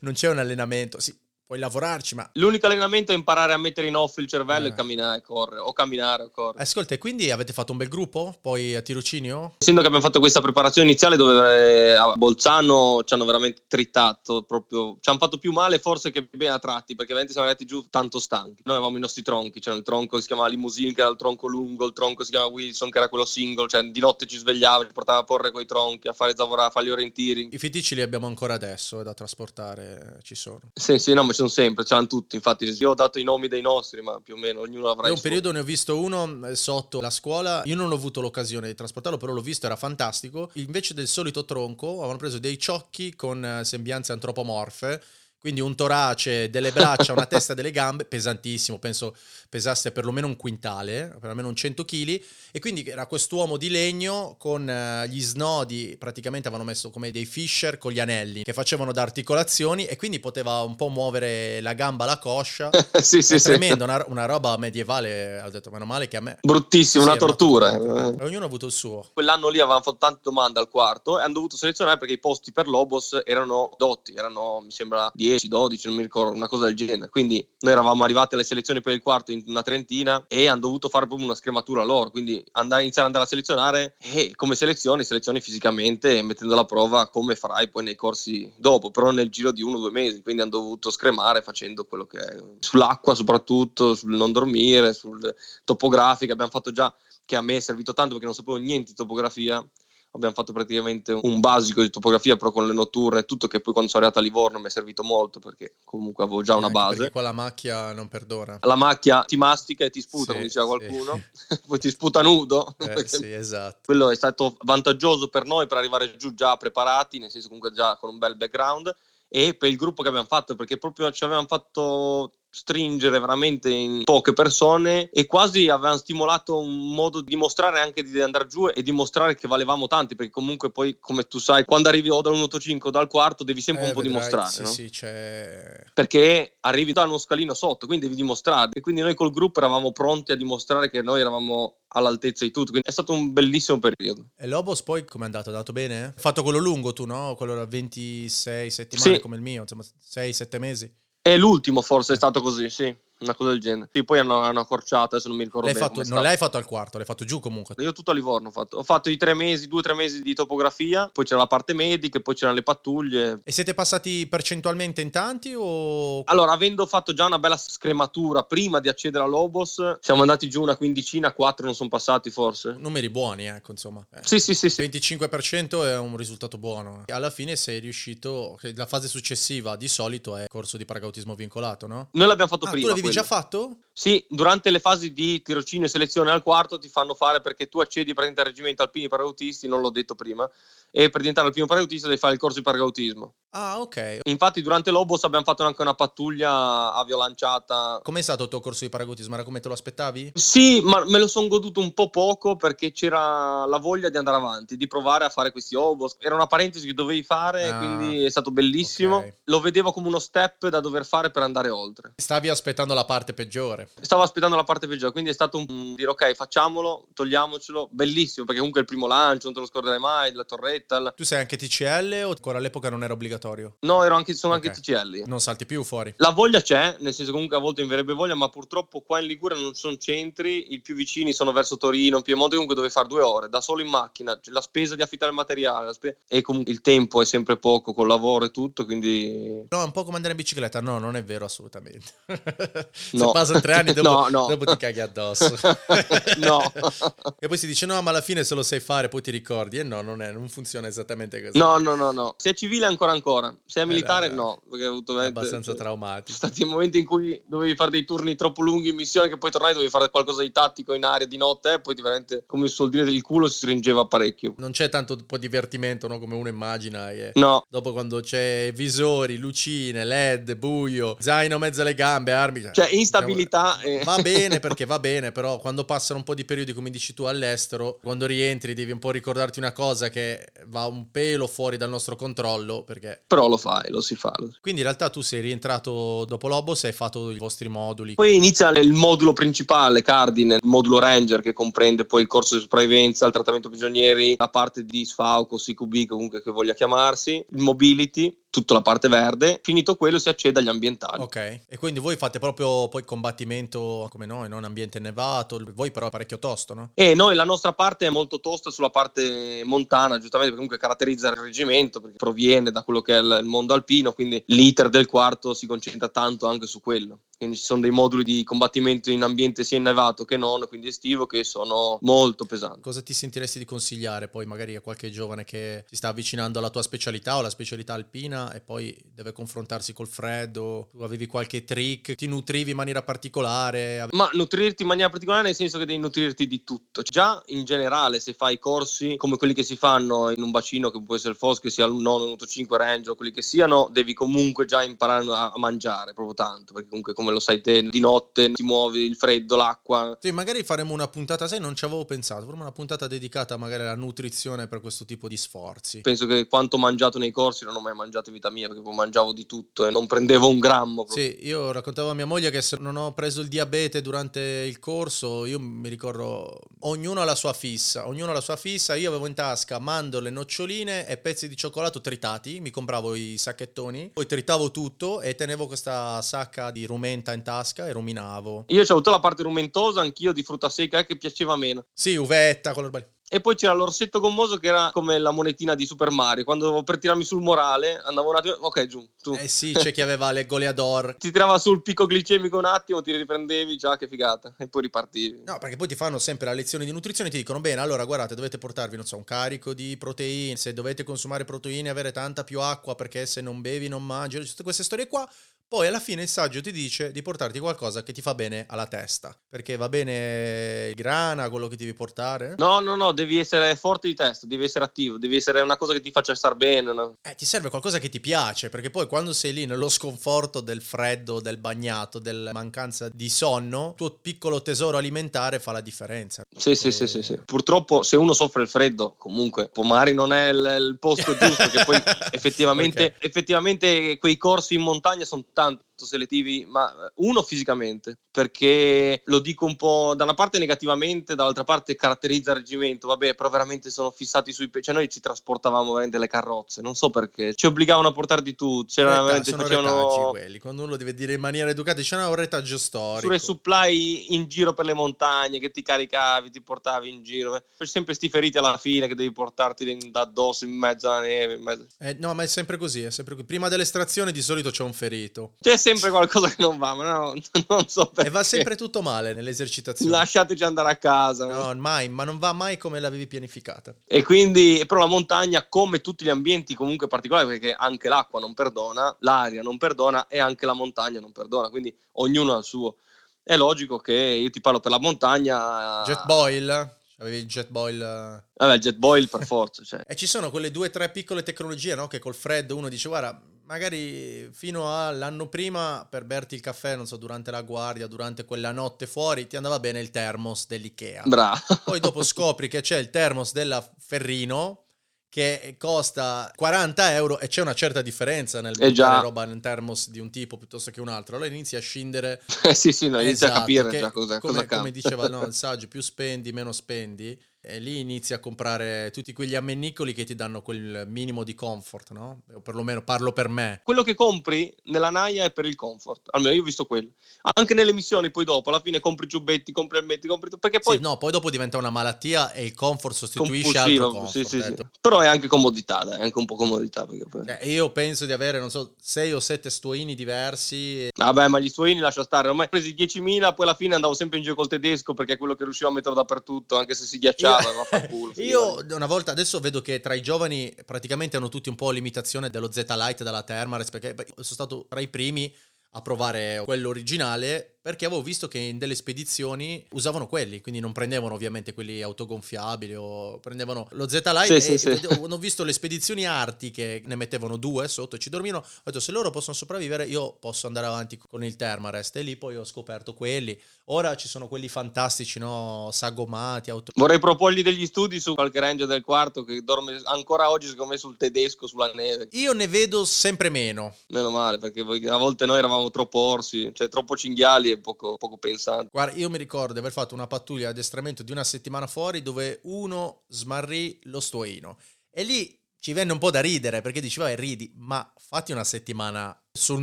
[0.00, 1.00] Non c'è un allenamento.
[1.00, 2.28] Sì, puoi lavorarci, ma...
[2.34, 4.70] L'unico allenamento è imparare a mettere in off il cervello eh.
[4.70, 6.62] e camminare, correre, o camminare o correre.
[6.62, 9.54] Ascolta, e quindi avete fatto un bel gruppo, poi a tirocinio?
[9.58, 14.42] Essendo che abbiamo fatto questa preparazione iniziale dove eh, a Bolzano ci hanno veramente trittato,
[14.42, 17.66] proprio, ci hanno fatto più male forse che bene a tratti, perché veramente siamo andati
[17.66, 18.62] giù tanto stanchi.
[18.64, 21.16] Noi avevamo i nostri tronchi, c'era il tronco che si chiamava Limousine, che era il
[21.16, 24.38] tronco lungo, il tronco si chiamava Wilson, che era quello single, cioè di notte ci
[24.38, 27.48] svegliava, ci portava a porre coi tronchi, a fare zavorare, a fare gli orientiri.
[27.52, 30.60] I fitici li abbiamo ancora adesso, da trasportare ci sono.
[30.72, 32.36] Sì, sì, no, ma sono sempre, c'hanno tutti.
[32.36, 35.08] Infatti, io ho dato i nomi dei nostri, ma più o meno ognuno avrà.
[35.08, 37.62] In un periodo ne ho visto uno eh, sotto la scuola.
[37.64, 40.50] Io non ho avuto l'occasione di trasportarlo, però l'ho visto, era fantastico.
[40.54, 45.02] Invece del solito tronco, avevano preso dei ciocchi con eh, sembianze antropomorfe
[45.44, 49.14] quindi un torace, delle braccia, una testa, delle gambe, pesantissimo, penso
[49.50, 54.66] pesasse perlomeno un quintale, perlomeno un 100 kg, e quindi era quest'uomo di legno con
[54.66, 59.02] uh, gli snodi, praticamente avevano messo come dei fisher con gli anelli, che facevano da
[59.02, 62.70] articolazioni, e quindi poteva un po' muovere la gamba, la coscia.
[63.00, 63.44] sì, sì, sì.
[63.44, 66.38] Tremendo, una, una, roba medievale, ho detto, meno male che a me...
[66.40, 67.74] Bruttissimo, sì, una tortura.
[67.74, 69.10] E ognuno ha avuto il suo.
[69.12, 72.50] Quell'anno lì avevano fatto tante domande al quarto e hanno dovuto selezionare perché i posti
[72.50, 76.66] per Lobos erano dotti, erano, mi sembra, 10 10, 12, non mi ricordo, una cosa
[76.66, 77.08] del genere.
[77.08, 80.88] Quindi noi eravamo arrivati alle selezioni per il quarto in una trentina e hanno dovuto
[80.88, 85.04] fare proprio una scrematura loro, quindi andare, iniziare ad andare a selezionare e come selezioni,
[85.04, 89.62] selezioni fisicamente mettendo alla prova come farai poi nei corsi dopo, però nel giro di
[89.62, 94.14] uno o due mesi, quindi hanno dovuto scremare facendo quello che è sull'acqua soprattutto, sul
[94.14, 96.94] non dormire, sul topografica, abbiamo fatto già
[97.24, 99.66] che a me è servito tanto perché non sapevo niente di topografia
[100.14, 103.72] abbiamo fatto praticamente un basico di topografia, però con le notturne e tutto, che poi
[103.72, 106.96] quando sono arrivato a Livorno mi è servito molto perché comunque avevo già una base.
[106.96, 108.58] Perché qua la macchia non perdona.
[108.62, 111.60] La macchia ti mastica e ti sputa, sì, come diceva qualcuno, sì.
[111.66, 112.74] poi ti sputa nudo.
[112.78, 113.80] Eh, sì, esatto.
[113.84, 117.96] Quello è stato vantaggioso per noi per arrivare giù già preparati, nel senso comunque già
[117.96, 118.94] con un bel background
[119.28, 124.04] e per il gruppo che abbiamo fatto, perché proprio ci avevamo fatto stringere veramente in
[124.04, 128.80] poche persone e quasi avevano stimolato un modo di mostrare anche di andare giù e
[128.84, 132.90] dimostrare che valevamo tanti perché comunque poi come tu sai quando arrivi o dall'1.5 o
[132.90, 134.68] dal quarto devi sempre eh, un po' vedrai, dimostrare sì, no?
[134.68, 135.84] sì, c'è...
[135.92, 139.90] perché arrivi da uno scalino sotto quindi devi dimostrare e quindi noi col gruppo eravamo
[139.90, 144.26] pronti a dimostrare che noi eravamo all'altezza di tutto quindi è stato un bellissimo periodo
[144.36, 145.48] e Lobos poi come è andato?
[145.48, 146.04] è andato bene?
[146.04, 147.34] Hai fatto quello lungo tu no?
[147.34, 149.20] quello da 26 settimane sì.
[149.20, 153.50] come il mio insomma 6-7 mesi è l'ultimo forse è stato così, sì una cosa
[153.50, 153.88] del genere.
[153.92, 155.86] Sì, poi hanno, hanno accorciato, adesso non mi ricordo l'hai bene.
[155.86, 157.74] Fatto, non l'hai fatto al quarto, l'hai fatto giù comunque.
[157.78, 158.78] Io tutto a Livorno ho fatto.
[158.78, 161.74] Ho fatto i tre mesi, due o tre mesi di topografia, poi c'era la parte
[161.74, 163.40] medica, poi c'erano le pattuglie.
[163.44, 166.22] E siete passati percentualmente in tanti o...
[166.24, 170.62] Allora, avendo fatto già una bella scrematura prima di accedere a Lobos, siamo andati giù
[170.62, 172.76] una quindicina, quattro non sono passati forse.
[172.78, 174.04] Numeri buoni, ecco, insomma.
[174.12, 174.20] Eh.
[174.22, 174.82] Sì, sì, sì, sì.
[174.82, 177.04] 25% è un risultato buono.
[177.06, 182.08] Alla fine sei riuscito, la fase successiva di solito è corso di paragautismo vincolato, no?
[182.12, 182.88] Noi l'abbiamo fatto ah, prima.
[182.88, 183.13] Tu l'avevi.
[183.14, 183.78] Già fatto?
[183.96, 187.78] Sì, durante le fasi di tirocinio e selezione al quarto ti fanno fare perché tu
[187.78, 190.50] accedi praticamente al reggimento alpini parautisti, non l'ho detto prima,
[190.90, 193.34] e per diventare alpino parautista devi fare il corso di paragautismo.
[193.50, 194.18] Ah, ok.
[194.24, 198.00] Infatti durante l'Obos abbiamo fatto anche una pattuglia avviolanciata.
[198.02, 199.34] Com'è stato il tuo corso di paragotismo?
[199.34, 200.32] Era come te lo aspettavi?
[200.34, 204.36] Sì, ma me lo sono goduto un po' poco perché c'era la voglia di andare
[204.38, 206.16] avanti, di provare a fare questi Obos.
[206.18, 209.16] Era una parentesi che dovevi fare, Ah, quindi è stato bellissimo.
[209.18, 209.36] ok.
[209.44, 212.14] Lo vedevo come uno step da dover fare per andare oltre.
[212.16, 213.88] Stavi aspettando la parte peggiore.
[214.00, 217.88] Stavo aspettando la parte peggiore, quindi è stato un dire ok, facciamolo, togliamocelo.
[217.90, 220.96] Bellissimo, perché comunque è il primo lancio, non te lo scorderai mai, la torretta.
[220.96, 223.76] il- Tu sei anche TCL o ancora all'epoca non era obbligatorio?
[223.80, 224.64] No, ero anche, sono Ok.
[224.66, 225.22] anche TCL.
[225.26, 226.12] Non salti più fuori.
[226.18, 229.26] La voglia c'è, nel senso comunque a volte mi verrebbe voglia, ma purtroppo qua in
[229.26, 233.22] Liguria non sono centri, i più vicini sono verso Torino, Piemonte comunque dove fare due
[233.22, 236.40] ore, da solo in macchina, c'è la spesa di affittare il materiale, la spe- e
[236.42, 240.04] comunque il tempo è sempre poco col lavoro e tutto, quindi No, è un po'
[240.04, 240.80] come andare in bicicletta.
[240.80, 242.12] No, non è vero assolutamente.
[242.92, 243.32] Se No.
[243.32, 244.46] passano tre anni dopo, No, no.
[244.48, 245.54] dopo ti caghi addosso.
[246.38, 246.72] no.
[247.38, 249.78] e poi si dice no, ma alla fine se lo sai fare poi ti ricordi.
[249.78, 251.58] E no, non, è, non funziona esattamente così.
[251.58, 252.34] no, no, no, no.
[252.36, 254.36] Se è civile ancora ancora, se è militare dai.
[254.36, 256.38] no, perché ho avuto È abbastanza cioè, Ci traumatico.
[256.38, 259.50] sono stati momenti in cui dovevi fare dei turni troppo lunghi in missione che poi
[259.50, 262.68] tornavi dovevi fare qualcosa di tattico in aria di notte e poi ti veramente, come
[262.68, 264.54] si suol dire, il culo si stringeva parecchio.
[264.58, 266.18] Non c'è tanto un po' divertimento, no?
[266.18, 267.10] Come uno immagina.
[267.10, 272.70] e- No, Dopo quando c'è visori, lucine, led, buio, zaino mezzo alle gambe, armi.
[272.74, 274.02] Cioè instabilità e...
[274.04, 277.24] Va bene perché va bene, però quando passano un po' di periodi, come dici tu,
[277.24, 281.88] all'estero, quando rientri devi un po' ricordarti una cosa che va un pelo fuori dal
[281.88, 283.22] nostro controllo, perché...
[283.26, 284.32] Però lo fai, lo si fa.
[284.60, 288.14] Quindi in realtà tu sei rientrato dopo Lobos e hai fatto i vostri moduli.
[288.14, 292.62] Poi inizia il modulo principale, Cardine, il modulo Ranger che comprende poi il corso di
[292.62, 297.62] sopravvivenza, il trattamento prigionieri, la parte di SFAUC o CQB comunque che voglia chiamarsi, il
[297.62, 299.58] mobility, tutta la parte verde.
[299.64, 301.20] Finito quello si accede agli ambientali.
[301.20, 301.36] Ok,
[301.68, 306.38] e quindi voi fate proprio poi combattimento come noi, non ambiente nevato, voi però parecchio
[306.38, 306.90] tosto, no?
[306.94, 311.30] E noi la nostra parte è molto tosta sulla parte montana, giustamente perché comunque caratterizza
[311.30, 315.52] il reggimento, perché proviene da quello che è il mondo alpino, quindi l'iter del quarto
[315.52, 317.18] si concentra tanto anche su quello.
[317.44, 321.26] Quindi ci sono dei moduli di combattimento in ambiente sia innevato che non, quindi estivo,
[321.26, 322.80] che sono molto pesanti.
[322.80, 326.70] Cosa ti sentiresti di consigliare poi magari a qualche giovane che si sta avvicinando alla
[326.70, 330.88] tua specialità o alla specialità alpina e poi deve confrontarsi col freddo?
[330.92, 332.14] Tu avevi qualche trick?
[332.14, 334.00] Ti nutrivi in maniera particolare?
[334.00, 337.02] Ave- Ma nutrirti in maniera particolare nel senso che devi nutrirti di tutto.
[337.02, 341.02] Già in generale se fai corsi come quelli che si fanno in un bacino che
[341.02, 344.14] può essere il FOS, che sia il 9, 5 range o quelli che siano, devi
[344.14, 348.00] comunque già imparare a a mangiare proprio tanto, perché comunque come lo sai te, di
[348.00, 350.16] notte ti muovi, il freddo, l'acqua.
[350.20, 353.82] Sì, magari faremo una puntata, sai, non ci avevo pensato, faremo una puntata dedicata magari
[353.82, 356.00] alla nutrizione per questo tipo di sforzi.
[356.00, 358.82] Penso che quanto ho mangiato nei corsi non ho mai mangiato in vita mia, perché
[358.82, 361.04] poi mangiavo di tutto e non prendevo un grammo.
[361.04, 361.24] proprio.
[361.24, 364.78] Sì, io raccontavo a mia moglie che se non ho preso il diabete durante il
[364.78, 369.08] corso, io mi ricordo, ognuno ha la sua fissa, ognuno ha la sua fissa, io
[369.08, 374.26] avevo in tasca mandorle, noccioline e pezzi di cioccolato tritati, mi compravo i sacchettoni, poi
[374.26, 378.64] tritavo tutto e tenevo questa sacca di rumenta in tasca e ruminavo.
[378.68, 381.86] Io ho avuto la parte rumentosa, anch'io di frutta secca, eh, che piaceva meno.
[381.92, 383.06] Sì, uvetta, quello roba.
[383.26, 386.44] E poi c'era l'orsetto gommoso che era come la monetina di Super Mario.
[386.44, 389.32] Quando per tirarmi sul morale, andavo un attimo, ok, giù, tu.
[389.32, 391.16] Eh sì, c'è chi aveva le goleador.
[391.18, 394.54] Ti tirava sul picco glicemico un attimo, ti riprendevi, già che figata.
[394.58, 395.42] E poi ripartivi.
[395.44, 398.04] No, perché poi ti fanno sempre la lezione di nutrizione e ti dicono: bene, allora
[398.04, 400.56] guardate, dovete portarvi, non so, un carico di proteine.
[400.56, 404.38] Se dovete consumare proteine, avere tanta più acqua perché se non bevi non mangi.
[404.44, 405.28] Tutte queste storie qua.
[405.66, 408.86] Poi alla fine il saggio ti dice di portarti qualcosa che ti fa bene alla
[408.86, 409.36] testa.
[409.48, 412.54] Perché va bene il grana, quello che ti devi portare.
[412.58, 415.92] No, no, no, devi essere forte di testa, devi essere attivo, devi essere una cosa
[415.92, 416.92] che ti faccia star bene.
[416.92, 417.16] no?
[417.22, 420.82] Eh, ti serve qualcosa che ti piace, perché poi quando sei lì nello sconforto del
[420.82, 426.42] freddo, del bagnato, della mancanza di sonno, il tuo piccolo tesoro alimentare fa la differenza.
[426.56, 427.40] Sì, sì, Eh, sì, sì, sì.
[427.44, 431.84] Purtroppo se uno soffre il freddo, comunque Pomari non è il, il posto giusto, che
[431.84, 432.00] poi
[432.30, 439.22] effettivamente, effettivamente quei corsi in montagna sono Portanto, tanto selettivi, ma eh, uno fisicamente, perché
[439.26, 443.48] lo dico un po' da una parte negativamente, dall'altra parte caratterizza il reggimento, vabbè, però
[443.48, 447.54] veramente sono fissati sui pe- cioè noi ci trasportavamo veramente le carrozze, non so perché,
[447.54, 450.58] ci obbligavano a portare di tutto, c'era Reta- veramente sono facevano quelli.
[450.58, 453.20] Quando uno deve dire in maniera educata, è un retaggio storico.
[453.26, 457.62] sulle supply in giro per le montagne che ti caricavi, ti portavi in giro.
[457.76, 461.56] C'è sempre sti feriti alla fine che devi portarti da addosso in mezzo alla neve.
[461.58, 463.46] mezzo- Eh, no, ma è sempre così, è sempre così.
[463.46, 465.54] Prima dell'estrazione di solito c'è un ferito.
[465.60, 467.34] C'è sempre qualcosa che non va, ma no,
[467.68, 468.30] non so perché.
[468.30, 470.10] E va sempre tutto male nelle esercitazioni.
[470.10, 471.46] Lasciateci andare a casa.
[471.46, 473.94] No, mai, ma non va mai come l'avevi pianificata.
[474.06, 478.54] E quindi, però la montagna, come tutti gli ambienti comunque particolari, perché anche l'acqua non
[478.54, 482.96] perdona, l'aria non perdona e anche la montagna non perdona, quindi ognuno ha il suo.
[483.42, 486.02] È logico che io ti parlo per la montagna.
[486.04, 486.96] Jet Boil?
[487.18, 488.00] Avevi il jet boil.
[488.00, 488.42] eh.
[488.54, 489.82] Vabbè, jet boil per forza.
[489.84, 490.02] Cioè.
[490.08, 492.06] E ci sono quelle due o tre piccole tecnologie, no?
[492.08, 497.06] Che col freddo uno dice, guarda, magari fino all'anno prima per berti il caffè, non
[497.06, 501.22] so, durante la guardia, durante quella notte fuori, ti andava bene il thermos dell'Ikea.
[501.24, 501.60] Bravo.
[501.84, 504.80] Poi dopo scopri che c'è il thermos della Ferrino
[505.28, 510.08] che costa 40 euro e c'è una certa differenza nel Eh buttare roba nel thermos
[510.10, 511.34] di un tipo piuttosto che un altro.
[511.36, 514.38] Allora inizi a scindere Eh, sì, sì, no, inizia a Esatto, capire che già cosa,
[514.38, 517.36] come, cosa come diceva no, il saggio, più spendi, meno spendi.
[517.66, 522.10] E lì inizi a comprare tutti quegli ammennicoli che ti danno quel minimo di comfort,
[522.10, 522.42] no?
[522.52, 523.80] O perlomeno parlo per me.
[523.82, 527.12] Quello che compri nella naia è per il comfort, almeno io ho visto quello.
[527.54, 530.96] Anche nelle missioni poi dopo, alla fine compri giubbetti, compri elmetti, compri tutto, perché poi
[530.96, 534.30] Sì, no, poi dopo diventa una malattia e il comfort sostituisce altro comfort.
[534.30, 534.74] sì, sì, sì.
[535.00, 537.06] Però è anche comodità, dai, è anche un po' comodità.
[537.06, 537.46] Perché poi...
[537.46, 541.08] Eh, io penso di avere, non so, sei o sette stuoini diversi.
[541.16, 542.48] Vabbè, ma gli suini lascia stare.
[542.48, 545.54] Ormai presi 10.000, poi alla fine andavo sempre in giro col tedesco perché è quello
[545.54, 547.52] che riuscivo a mettere dappertutto, anche se si ghiacciava.
[547.52, 551.74] Io- vaffanculo, Io una volta adesso vedo che tra i giovani praticamente hanno tutti un
[551.74, 555.54] po' l'imitazione dello Z Lite della Thermares perché sono stato tra i primi
[555.92, 560.92] a provare quello originale perché avevo visto che in delle spedizioni usavano quelli, quindi non
[560.92, 565.06] prendevano ovviamente quelli autogonfiabili o prendevano lo Z Lite Sì, sì, sì.
[565.06, 568.64] ho visto le spedizioni artiche ne mettevano due sotto e ci dormivano.
[568.64, 572.36] Ho detto se loro possono sopravvivere io posso andare avanti con il Thermarest e lì
[572.36, 573.60] poi ho scoperto quelli.
[573.88, 578.86] Ora ci sono quelli fantastici, no, sagomati, auto Vorrei proporgli degli studi su qualche ranger
[578.86, 582.28] del quarto che dorme ancora oggi, secondo me, sul tedesco, sulla neve.
[582.30, 583.94] Io ne vedo sempre meno.
[584.06, 588.38] Meno male, perché a volte noi eravamo troppo orsi, cioè troppo cinghiali e poco, poco
[588.38, 588.88] pensanti.
[588.90, 592.22] Guarda, io mi ricordo di aver fatto una pattuglia di addestramento di una settimana fuori
[592.22, 594.78] dove uno smarrì lo stuoino.
[595.10, 598.64] E lì ci venne un po' da ridere perché diceva, vai, ridi, ma fatti una
[598.64, 599.82] settimana sul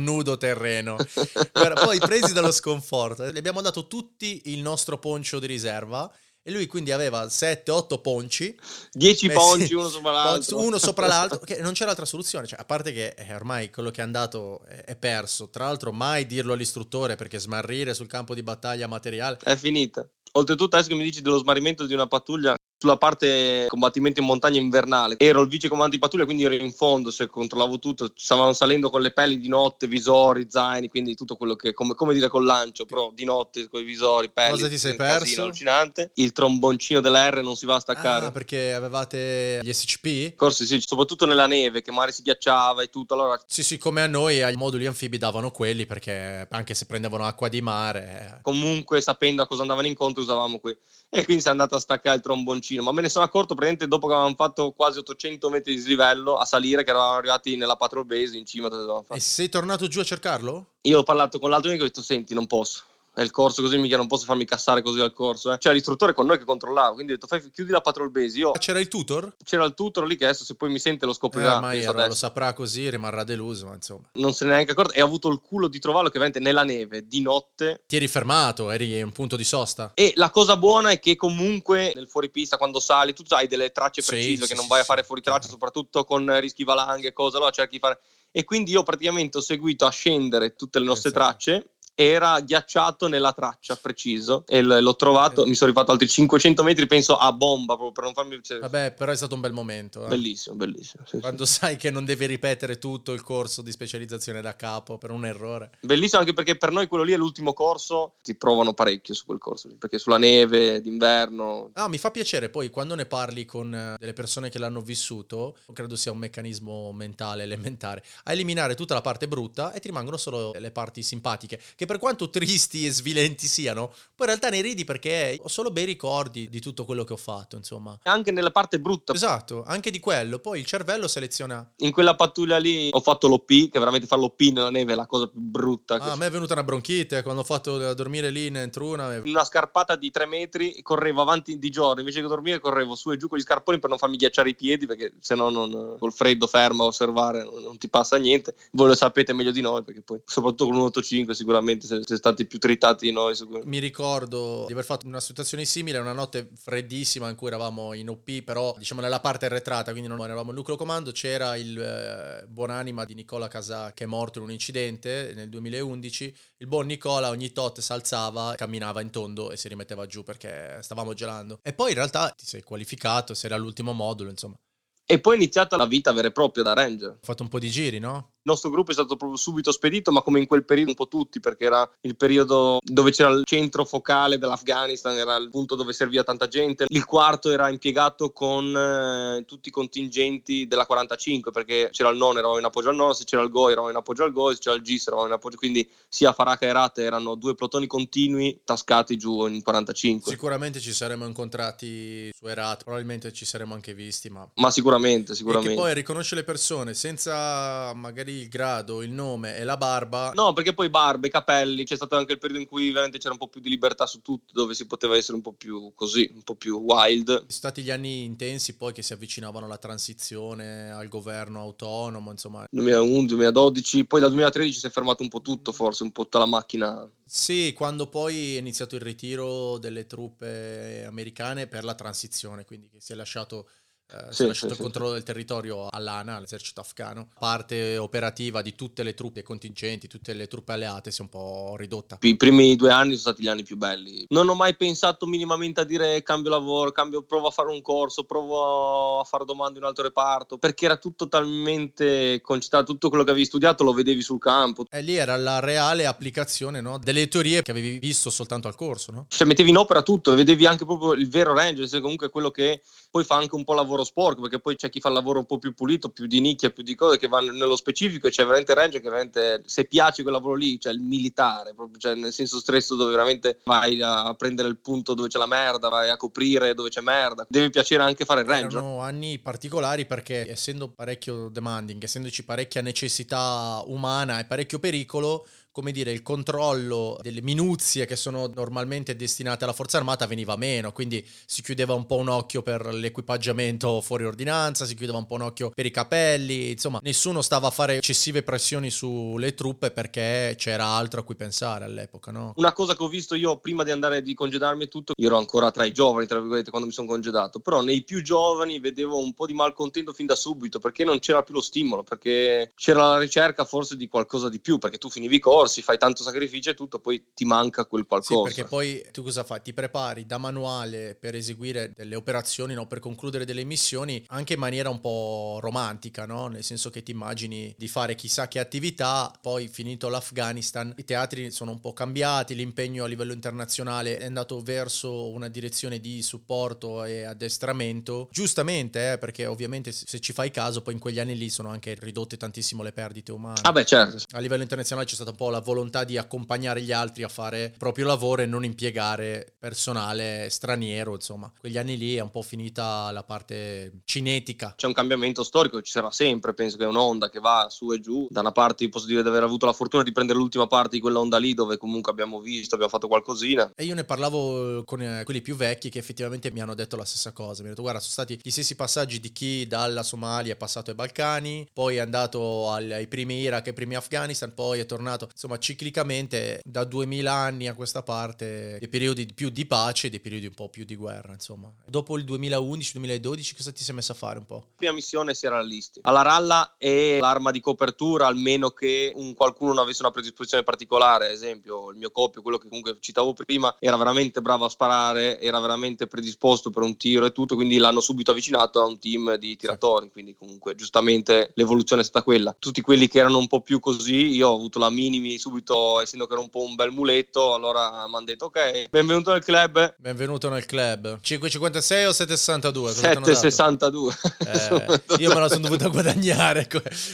[0.00, 0.96] nudo terreno.
[1.84, 6.66] Poi presi dallo sconforto, gli abbiamo dato tutti il nostro poncio di riserva e lui
[6.66, 8.58] quindi aveva 7-8 ponci
[8.92, 10.58] 10 messi- ponci uno sopra l'altro.
[10.58, 13.90] uno sopra l'altro, che non c'era altra soluzione, cioè, a parte che eh, ormai quello
[13.90, 18.34] che è andato è, è perso, tra l'altro mai dirlo all'istruttore perché smarrire sul campo
[18.34, 20.06] di battaglia materiale È finita.
[20.32, 24.58] Oltretutto, adesso che mi dici dello smarrimento di una pattuglia, sulla parte combattimento in montagna
[24.58, 28.52] invernale, ero il vice comandante di pattuglia, quindi ero in fondo, se controllavo tutto, stavamo
[28.52, 32.26] salendo con le pelli di notte, visori, zaini, quindi tutto quello che, come, come dire
[32.28, 34.50] col lancio, però di notte con i visori, pelli.
[34.50, 35.42] Cosa ti sei un casino perso?
[35.42, 36.10] allucinante.
[36.14, 38.26] Il tromboncino dell'R non si va a staccare.
[38.26, 40.34] Ah, perché avevate gli SCP?
[40.34, 44.02] Corsi, sì, soprattutto nella neve, che magari si ghiacciava e tutto, allora Sì, sì, come
[44.02, 48.38] a noi ai moduli anfibi davano quelli perché anche se prendevano acqua di mare.
[48.38, 50.76] eh, comunque sapendo a cosa andavano incontro usavamo qui
[51.14, 52.82] e quindi si è andato a staccare il tromboncino.
[52.82, 56.38] Ma me ne sono accorto praticamente dopo che avevamo fatto quasi 800 metri di slivello
[56.38, 58.70] a salire che eravamo arrivati nella patrol base in cima
[59.10, 60.68] E sei tornato giù a cercarlo?
[60.84, 62.84] io ho parlato con l'altro amico e ho detto senti non posso
[63.16, 65.58] il corso così mica non posso farmi cassare così al corso eh.
[65.58, 68.52] c'era l'istruttore con noi che controllava quindi ho detto fai, chiudi la patrol base io
[68.52, 69.36] Ah, C'era il tutor?
[69.44, 71.90] c'era il tutor lì che adesso se poi mi sente lo Eh, scoprirà ormai penso
[71.90, 74.08] allora lo saprà così, rimarrà deluso, ma insomma.
[74.14, 76.40] non se ne è neanche accorto e ho avuto il culo di trovarlo che veramente
[76.40, 79.90] nella neve di notte Ti eri fermato, eri in un punto di sosta.
[79.94, 84.02] E la cosa buona è che comunque nel fuoripista, quando sali, tu hai delle tracce
[84.02, 87.08] precise sì, che non sì, vai a sì, fare fuori traccia, soprattutto con rischi valanghe
[87.08, 87.98] e cose, allora cerchi di fare...
[88.30, 91.30] E quindi io praticamente ho seguito a scendere tutte le nostre Perfetto.
[91.30, 91.66] tracce.
[91.94, 95.44] Era ghiacciato nella traccia preciso e l- l'ho trovato.
[95.46, 98.40] Mi sono rifatto altri 500 metri, penso a bomba proprio per non farmi.
[98.42, 100.04] cioè, Vabbè, però è stato un bel momento.
[100.04, 100.08] eh.
[100.08, 101.04] Bellissimo, bellissimo.
[101.06, 101.20] sì, sì.
[101.20, 105.26] Quando sai che non devi ripetere tutto il corso di specializzazione da capo per un
[105.26, 105.70] errore.
[105.80, 108.14] Bellissimo anche perché per noi quello lì è l'ultimo corso.
[108.22, 112.48] Ti provano parecchio su quel corso lì, perché sulla neve d'inverno Ah, mi fa piacere
[112.48, 116.92] poi quando ne parli con eh, delle persone che l'hanno vissuto, credo sia un meccanismo
[116.92, 121.60] mentale elementare, a eliminare tutta la parte brutta e ti rimangono solo le parti simpatiche,
[121.74, 125.70] che per quanto tristi e svilenti siano, poi in realtà ne ridi perché ho solo
[125.70, 127.98] bei ricordi di tutto quello che ho fatto, insomma.
[128.04, 131.68] Anche nella parte brutta Esatto, anche di quello, poi il cervello seleziona...
[131.78, 135.06] in quella pattuglia lì ho fatto l'OP, che veramente fare l'OP nella neve è la
[135.06, 135.96] cosa più brutta.
[135.96, 139.20] Ah, a me è venuta una bronchite quando ho fatto dormire lì in Entruna.
[139.24, 143.16] Una scarpata di 3 metri, correvo avanti di giorno, invece che dormire correvo su e
[143.16, 146.12] giù con gli scarponi per non farmi ghiacciare i piedi, perché se no non, col
[146.12, 148.54] freddo fermo a osservare non, non ti passa niente.
[148.72, 152.46] Voi lo sapete meglio di noi, perché poi soprattutto con un 8.5 sicuramente siete stati
[152.46, 153.36] più tritati di noi.
[153.64, 158.08] Mi ricordo di aver fatto una situazione simile, una notte freddissima in cui eravamo in
[158.08, 162.46] OP, però diciamo nella parte arretrata, quindi non eravamo il nucleo comando, c'era il eh,
[162.46, 166.36] buonanima di Nicola Casà che è morto in un incidente nel 2011.
[166.58, 170.78] Il buon Nicola ogni tot si alzava, camminava in tondo e si rimetteva giù perché
[170.80, 171.58] stavamo gelando.
[171.62, 174.58] E poi in realtà ti sei qualificato, sei all'ultimo modulo, insomma.
[175.04, 177.10] E poi è iniziata la vita vera e propria da Ranger.
[177.10, 178.31] Ho fatto un po' di giri, no?
[178.44, 181.06] Il nostro gruppo è stato proprio subito spedito, ma come in quel periodo un po'
[181.06, 185.92] tutti, perché era il periodo dove c'era il centro focale dell'Afghanistan, era il punto dove
[185.92, 186.86] serviva tanta gente.
[186.88, 192.36] Il quarto era impiegato con eh, tutti i contingenti della 45, perché c'era il non,
[192.36, 194.58] eravamo in appoggio al non, se c'era il go eravamo in appoggio al go, se
[194.58, 198.62] c'era il GIS eravamo in appoggio, quindi sia Faraka e Rate erano due plotoni continui
[198.64, 200.32] tascati giù in 45.
[200.32, 204.44] Sicuramente ci saremmo incontrati su Erat, probabilmente ci saremmo anche visti, ma...
[204.54, 205.74] Ma sicuramente, sicuramente.
[205.74, 210.32] E poi riconosce le persone senza magari il grado, il nome e la barba.
[210.34, 213.38] No, perché poi barbe, capelli, c'è stato anche il periodo in cui veramente c'era un
[213.38, 216.42] po' più di libertà su tutto, dove si poteva essere un po' più così, un
[216.42, 217.28] po' più wild.
[217.28, 222.66] Sono stati gli anni intensi poi che si avvicinavano alla transizione, al governo autonomo, insomma.
[222.70, 226.38] 2001, 2012, poi dal 2013 si è fermato un po' tutto, forse un po' tutta
[226.38, 227.10] la macchina.
[227.24, 233.00] Sì, quando poi è iniziato il ritiro delle truppe americane per la transizione, quindi che
[233.00, 233.68] si è lasciato
[234.12, 235.14] eh, sì, si è lasciato sì, il controllo sì.
[235.14, 237.28] del territorio all'ANA, all'esercito afghano.
[237.38, 241.74] Parte operativa di tutte le truppe contingenti, tutte le truppe alleate si è un po'
[241.76, 242.18] ridotta.
[242.20, 244.26] I primi due anni sono stati gli anni più belli.
[244.28, 248.24] Non ho mai pensato minimamente a dire cambio lavoro, cambio, provo a fare un corso,
[248.24, 253.24] provo a fare domande in un altro reparto, perché era tutto talmente concentrato, tutto quello
[253.24, 254.84] che avevi studiato lo vedevi sul campo.
[254.90, 256.98] E lì era la reale applicazione no?
[256.98, 259.26] delle teorie che avevi visto soltanto al corso, no?
[259.28, 263.24] Cioè mettevi in opera tutto, vedevi anche proprio il vero ranger, comunque quello che poi
[263.24, 265.58] fa anche un po' lavoro sporco, perché poi c'è chi fa il lavoro un po'
[265.58, 268.74] più pulito, più di nicchia, più di cose che vanno nello specifico e c'è veramente
[268.74, 272.58] Ranger che veramente, se piace quel lavoro lì, cioè il militare, proprio, cioè nel senso
[272.58, 276.74] stretto dove veramente vai a prendere il punto dove c'è la merda, vai a coprire
[276.74, 278.78] dove c'è merda, deve piacere anche fare il Ranger.
[278.78, 285.90] Erano anni particolari perché essendo parecchio demanding, essendoci parecchia necessità umana e parecchio pericolo, come
[285.90, 291.26] dire, il controllo delle minuzie che sono normalmente destinate alla forza armata veniva meno, quindi
[291.46, 295.42] si chiudeva un po' un occhio per l'equipaggiamento fuori ordinanza, si chiudeva un po' un
[295.42, 300.84] occhio per i capelli, insomma, nessuno stava a fare eccessive pressioni sulle truppe perché c'era
[300.84, 302.52] altro a cui pensare all'epoca, no?
[302.56, 305.70] Una cosa che ho visto io prima di andare di congedarmi tutto, io ero ancora
[305.70, 309.32] tra i giovani, tra virgolette, quando mi sono congedato, però nei più giovani vedevo un
[309.32, 313.18] po' di malcontento fin da subito perché non c'era più lo stimolo, perché c'era la
[313.18, 316.74] ricerca forse di qualcosa di più, perché tu finivi corso corsi, fai tanto sacrificio e
[316.74, 318.48] tutto, poi ti manca quel qualcosa.
[318.48, 319.62] Sì, perché poi tu cosa fai?
[319.62, 322.86] Ti prepari da manuale per eseguire delle operazioni, no?
[322.86, 326.48] per concludere delle missioni, anche in maniera un po' romantica, no?
[326.48, 331.50] nel senso che ti immagini di fare chissà che attività, poi finito l'Afghanistan, i teatri
[331.50, 337.04] sono un po' cambiati, l'impegno a livello internazionale è andato verso una direzione di supporto
[337.04, 341.48] e addestramento, giustamente, eh, perché ovviamente se ci fai caso, poi in quegli anni lì
[341.48, 343.60] sono anche ridotte tantissimo le perdite umane.
[343.62, 344.16] Ah beh, certo.
[344.32, 347.64] A livello internazionale c'è stata un po' la volontà di accompagnare gli altri a fare
[347.64, 351.52] il proprio lavoro e non impiegare personale straniero, insomma.
[351.58, 354.74] Quegli anni lì è un po' finita la parte cinetica.
[354.76, 358.00] C'è un cambiamento storico, ci sarà sempre, penso che è un'onda che va su e
[358.00, 358.26] giù.
[358.30, 361.00] Da una parte posso dire di aver avuto la fortuna di prendere l'ultima parte di
[361.00, 363.72] quell'onda lì dove comunque abbiamo visto, abbiamo fatto qualcosina.
[363.76, 367.04] E io ne parlavo con eh, quelli più vecchi che effettivamente mi hanno detto la
[367.04, 367.60] stessa cosa.
[367.60, 370.90] Mi hanno detto guarda, sono stati gli stessi passaggi di chi dalla Somalia è passato
[370.90, 375.58] ai Balcani, poi è andato ai primi Iraq, ai primi Afghanistan, poi è tornato insomma
[375.58, 380.46] ciclicamente da 2000 anni a questa parte dei periodi più di pace e dei periodi
[380.46, 381.68] un po' più di guerra insomma.
[381.84, 384.54] Dopo il 2011-2012 cosa ti sei messo a fare un po'?
[384.54, 385.98] La prima missione si era all'Isti.
[386.04, 391.26] Alla ralla e l'arma di copertura almeno che un, qualcuno non avesse una predisposizione particolare
[391.26, 395.40] ad esempio il mio coppio quello che comunque citavo prima era veramente bravo a sparare
[395.40, 399.34] era veramente predisposto per un tiro e tutto quindi l'hanno subito avvicinato a un team
[399.36, 402.54] di tiratori quindi comunque giustamente l'evoluzione è stata quella.
[402.56, 404.90] Tutti quelli che erano un po' più così io ho avuto la
[405.38, 409.32] subito, essendo che era un po' un bel muletto, allora mi hanno detto ok, benvenuto
[409.32, 409.94] nel club.
[409.98, 411.18] Benvenuto nel club.
[411.20, 412.92] 556 o 762?
[412.92, 414.14] 762.
[414.46, 416.68] Eh, io me la sono dovuta guadagnare,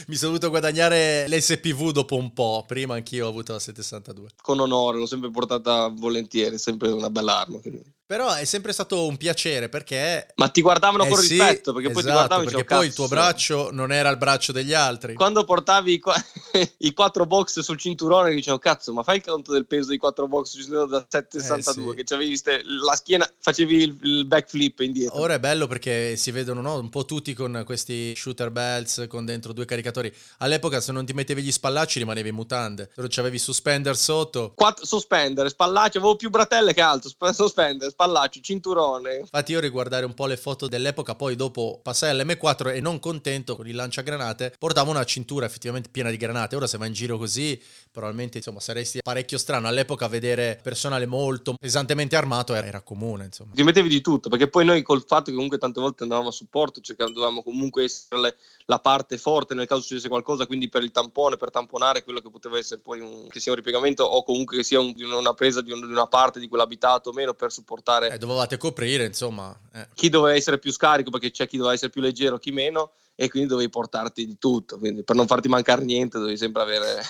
[0.07, 4.29] mi sono dovuto guadagnare l'SPV dopo un po', prima anch'io ho avuto la 762.
[4.41, 7.59] Con onore, l'ho sempre portata volentieri, sempre una bella arma.
[7.59, 7.97] Quindi.
[8.09, 10.33] Però è sempre stato un piacere perché...
[10.37, 12.87] Ma ti guardavano eh con sì, rispetto, perché esatto, poi ti esatto, guardavano perché poi
[12.87, 15.13] il tuo braccio non era il braccio degli altri.
[15.13, 16.15] Quando portavi i, qu-
[16.79, 20.27] i quattro box sul cinturone dicevo cazzo, ma fai il conto del peso dei quattro
[20.27, 22.03] box sul cinturone da 762, eh sì.
[22.03, 22.41] che avevi
[22.81, 25.19] la schiena, facevi il, il, backflip indietro.
[25.19, 26.79] Ora è bello perché si vedono no?
[26.79, 30.11] un po' tutti con questi shooter belts con dentro due caricatori.
[30.39, 34.53] All'epoca se non ti mettevi gli spallacci rimanevi in mutande, però c'avevi suspender sotto.
[34.55, 39.17] Quattro suspender, spallacci, avevo più bratelle che altro, suspender, spallacci, cinturone.
[39.17, 43.57] Infatti io riguardare un po' le foto dell'epoca, poi dopo passai all'M4 e non contento
[43.57, 46.55] con il lanciagranate, portavo una cintura effettivamente piena di granate.
[46.55, 49.67] Ora se vai in giro così, probabilmente insomma saresti parecchio strano.
[49.67, 53.53] All'epoca vedere personale molto pesantemente armato era, era comune, insomma.
[53.53, 56.31] Ti mettevi di tutto, perché poi noi col fatto che comunque tante volte andavamo a
[56.31, 58.35] supporto, cercavamo, dovevamo comunque essere le,
[58.67, 62.29] la parte forte nel caso succedesse qualcosa, quindi per il tampone, per tamponare quello che
[62.29, 65.61] poteva essere poi un, che sia un ripiegamento o comunque che sia un, una presa
[65.61, 67.87] di, un, di, una parte di quell'abitato o meno per supportare.
[68.11, 69.57] Eh, dovevate coprire, insomma.
[69.73, 69.87] Eh.
[69.93, 73.29] Chi doveva essere più scarico, perché c'è chi doveva essere più leggero, chi meno, e
[73.29, 74.77] quindi dovevi portarti di tutto.
[74.77, 77.01] Quindi per non farti mancare niente, dovevi sempre avere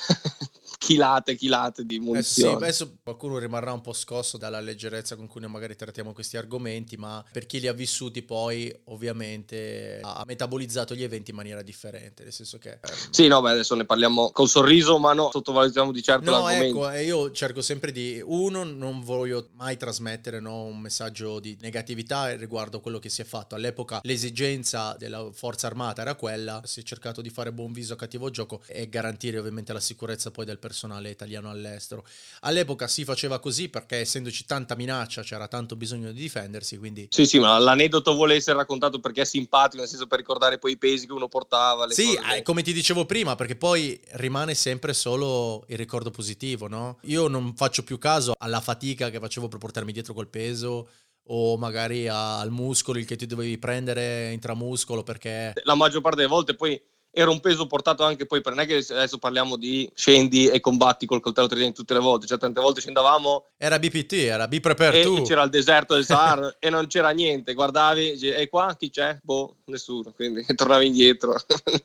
[0.80, 2.54] chilate, chilate di munizioni.
[2.54, 6.14] Eh sì, adesso qualcuno rimarrà un po' scosso dalla leggerezza con cui noi magari trattiamo
[6.14, 11.36] questi argomenti, ma per chi li ha vissuti poi ovviamente ha metabolizzato gli eventi in
[11.36, 12.80] maniera differente, nel senso che...
[12.82, 12.94] Ehm...
[13.12, 16.90] Sì, no, beh, adesso ne parliamo col sorriso, ma no, sottovalutiamo di certo no, l'argomento.
[16.90, 22.34] ecco, io cerco sempre di, uno, non voglio mai trasmettere no, un messaggio di negatività
[22.36, 23.54] riguardo a quello che si è fatto.
[23.54, 27.98] All'epoca l'esigenza della forza armata era quella, si è cercato di fare buon viso a
[27.98, 32.06] cattivo gioco e garantire ovviamente la sicurezza poi del personale personale italiano all'estero.
[32.42, 37.08] All'epoca si faceva così perché essendoci tanta minaccia c'era tanto bisogno di difendersi, quindi...
[37.10, 40.74] Sì, sì, ma l'aneddoto vuole essere raccontato perché è simpatico, nel senso per ricordare poi
[40.74, 41.90] i pesi che uno portava.
[41.90, 42.38] sì, cose...
[42.38, 47.00] eh, come ti dicevo prima, perché poi rimane sempre solo il ricordo positivo, no?
[47.04, 50.88] Io non faccio più caso alla fatica che facevo per portarmi dietro col peso
[51.32, 55.54] o magari al muscolo il che ti dovevi prendere intramuscolo perché...
[55.64, 56.80] La maggior parte delle volte poi
[57.12, 60.60] era un peso portato anche poi per non è che adesso parliamo di scendi e
[60.60, 64.60] combatti col coltello tridente tutte le volte, cioè tante volte scendavamo era BPT, era Be
[64.60, 65.22] Prepare tu.
[65.24, 69.18] c'era il deserto del Sahara e non c'era niente, guardavi e qua chi c'è?
[69.22, 71.36] Boh, nessuno, quindi tornavi indietro.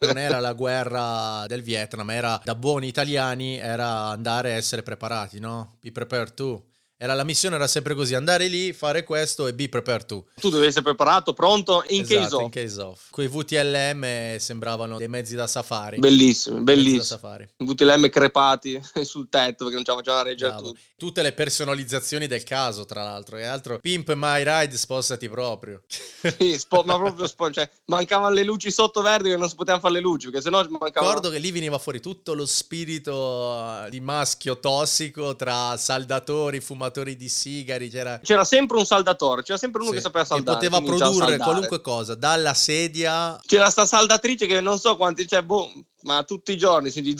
[0.00, 5.40] non era la guerra del Vietnam, era da buoni italiani era andare a essere preparati,
[5.40, 5.76] no?
[5.80, 6.60] Be Prepare tu.
[6.96, 10.26] Era la missione era sempre così, andare lì, fare questo e be prepared to.
[10.40, 12.42] Tu devi essere preparato, pronto, in esatto, case of.
[12.42, 13.10] in case of.
[13.10, 15.98] Quei VTLM sembravano dei mezzi da safari.
[15.98, 17.48] Bellissimi, bellissimi.
[17.56, 20.78] VTLM crepati sul tetto perché non ce la facevano reggere tutto.
[21.04, 23.36] Tutte le personalizzazioni del caso, tra l'altro.
[23.36, 25.82] E altro, Pimp My Ride, spostati proprio.
[25.86, 29.82] sì, spo- ma proprio spo- cioè, mancavano le luci sotto verdi che non si potevano
[29.82, 31.12] fare le luci perché sennò mancavano...
[31.12, 37.28] Ricordo che lì veniva fuori tutto lo spirito di maschio tossico tra saldatori, fumatori di
[37.28, 37.90] sigari.
[37.90, 40.58] C'era, c'era sempre un saldatore, c'era sempre uno sì, che sapeva saldare.
[40.58, 43.38] Che poteva produrre qualunque cosa, dalla sedia.
[43.44, 45.70] C'era sta saldatrice che non so quanti, cioè, boh,
[46.04, 47.14] ma tutti i giorni, si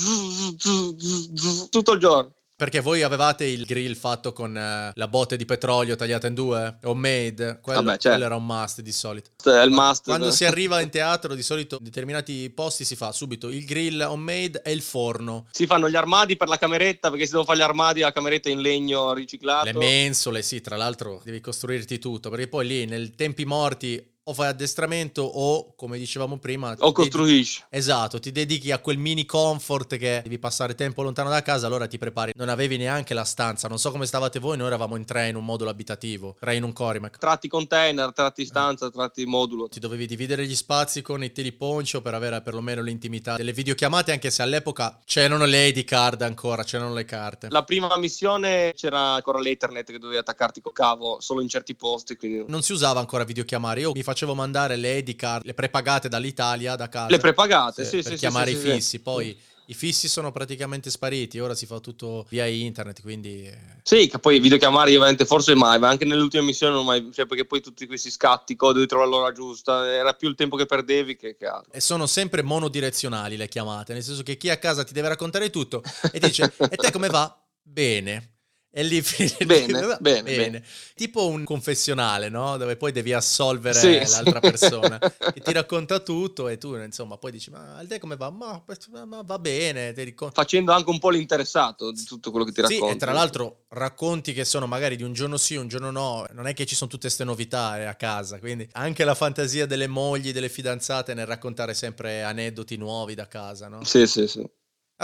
[1.71, 2.33] tutto il giorno.
[2.65, 6.79] Perché voi avevate il grill fatto con eh, la botte di petrolio tagliata in due,
[6.85, 8.09] homemade, quello, Vabbè, certo.
[8.09, 9.33] quello era un must di solito.
[9.45, 10.05] È il must.
[10.05, 14.01] Quando si arriva in teatro, di solito in determinati posti si fa subito il grill
[14.01, 15.47] homemade e il forno.
[15.51, 18.49] Si fanno gli armadi per la cameretta, perché si devono fare gli armadi la cameretta
[18.49, 19.67] in legno riciclato.
[19.67, 24.33] Le mensole, sì, tra l'altro devi costruirti tutto, perché poi lì nel tempi morti o
[24.33, 27.61] fai addestramento o, come dicevamo prima, o costruisci.
[27.61, 31.67] Dedichi, esatto, ti dedichi a quel mini comfort che devi passare tempo lontano da casa,
[31.67, 32.33] allora ti prepari.
[32.35, 35.37] Non avevi neanche la stanza, non so come stavate voi, noi eravamo in tre in
[35.37, 37.19] un modulo abitativo, tre in un Corimac.
[37.19, 38.91] Tratti container, tratti stanza, eh.
[38.91, 39.69] tratti modulo.
[39.69, 44.31] Ti dovevi dividere gli spazi con i teleponcio per avere perlomeno l'intimità delle videochiamate, anche
[44.31, 47.49] se all'epoca c'erano le ID card ancora, c'erano le carte.
[47.51, 52.17] La prima missione c'era ancora l'Ethernet che dovevi attaccarti col cavo solo in certi posti,
[52.17, 52.45] quindi...
[52.49, 56.09] Non si usava ancora videochiamare, io mi faccio facevo mandare le ID card, le prepagate
[56.09, 57.11] dall'Italia, da casa.
[57.11, 59.01] Le prepagate, sì, per sì, chiamare sì, i fissi.
[59.01, 59.37] Poi
[59.67, 63.47] i fissi sono praticamente spariti, ora si fa tutto via internet, quindi...
[63.47, 63.59] Eh.
[63.83, 67.27] Sì, che poi videochiamare ovviamente forse mai, ma anche nelle ultime missioni non mai, cioè
[67.27, 71.17] perché poi tutti questi scatti, dovevi trovare l'ora giusta, era più il tempo che perdevi
[71.17, 71.73] che, che altro.
[71.73, 75.51] E sono sempre monodirezionali le chiamate, nel senso che chi a casa ti deve raccontare
[75.51, 77.37] tutto e dice, e te come va?
[77.63, 78.34] Bene.
[78.77, 79.01] E lì
[79.47, 80.65] bene, bene, bene, bene,
[80.97, 82.57] Tipo un confessionale, no?
[82.57, 84.11] Dove poi devi assolvere sì.
[84.11, 84.99] l'altra persona.
[85.33, 88.31] che ti racconta tutto e tu, insomma, poi dici, ma a te come va?
[88.31, 88.61] Ma,
[89.07, 89.95] ma va bene.
[90.33, 92.85] Facendo anche un po' l'interessato di tutto quello che ti racconti.
[92.85, 96.27] Sì, e tra l'altro racconti che sono magari di un giorno sì, un giorno no.
[96.33, 98.41] Non è che ci sono tutte queste novità eh, a casa.
[98.41, 103.69] Quindi anche la fantasia delle mogli, delle fidanzate nel raccontare sempre aneddoti nuovi da casa,
[103.69, 103.85] no?
[103.85, 104.45] Sì, sì, sì.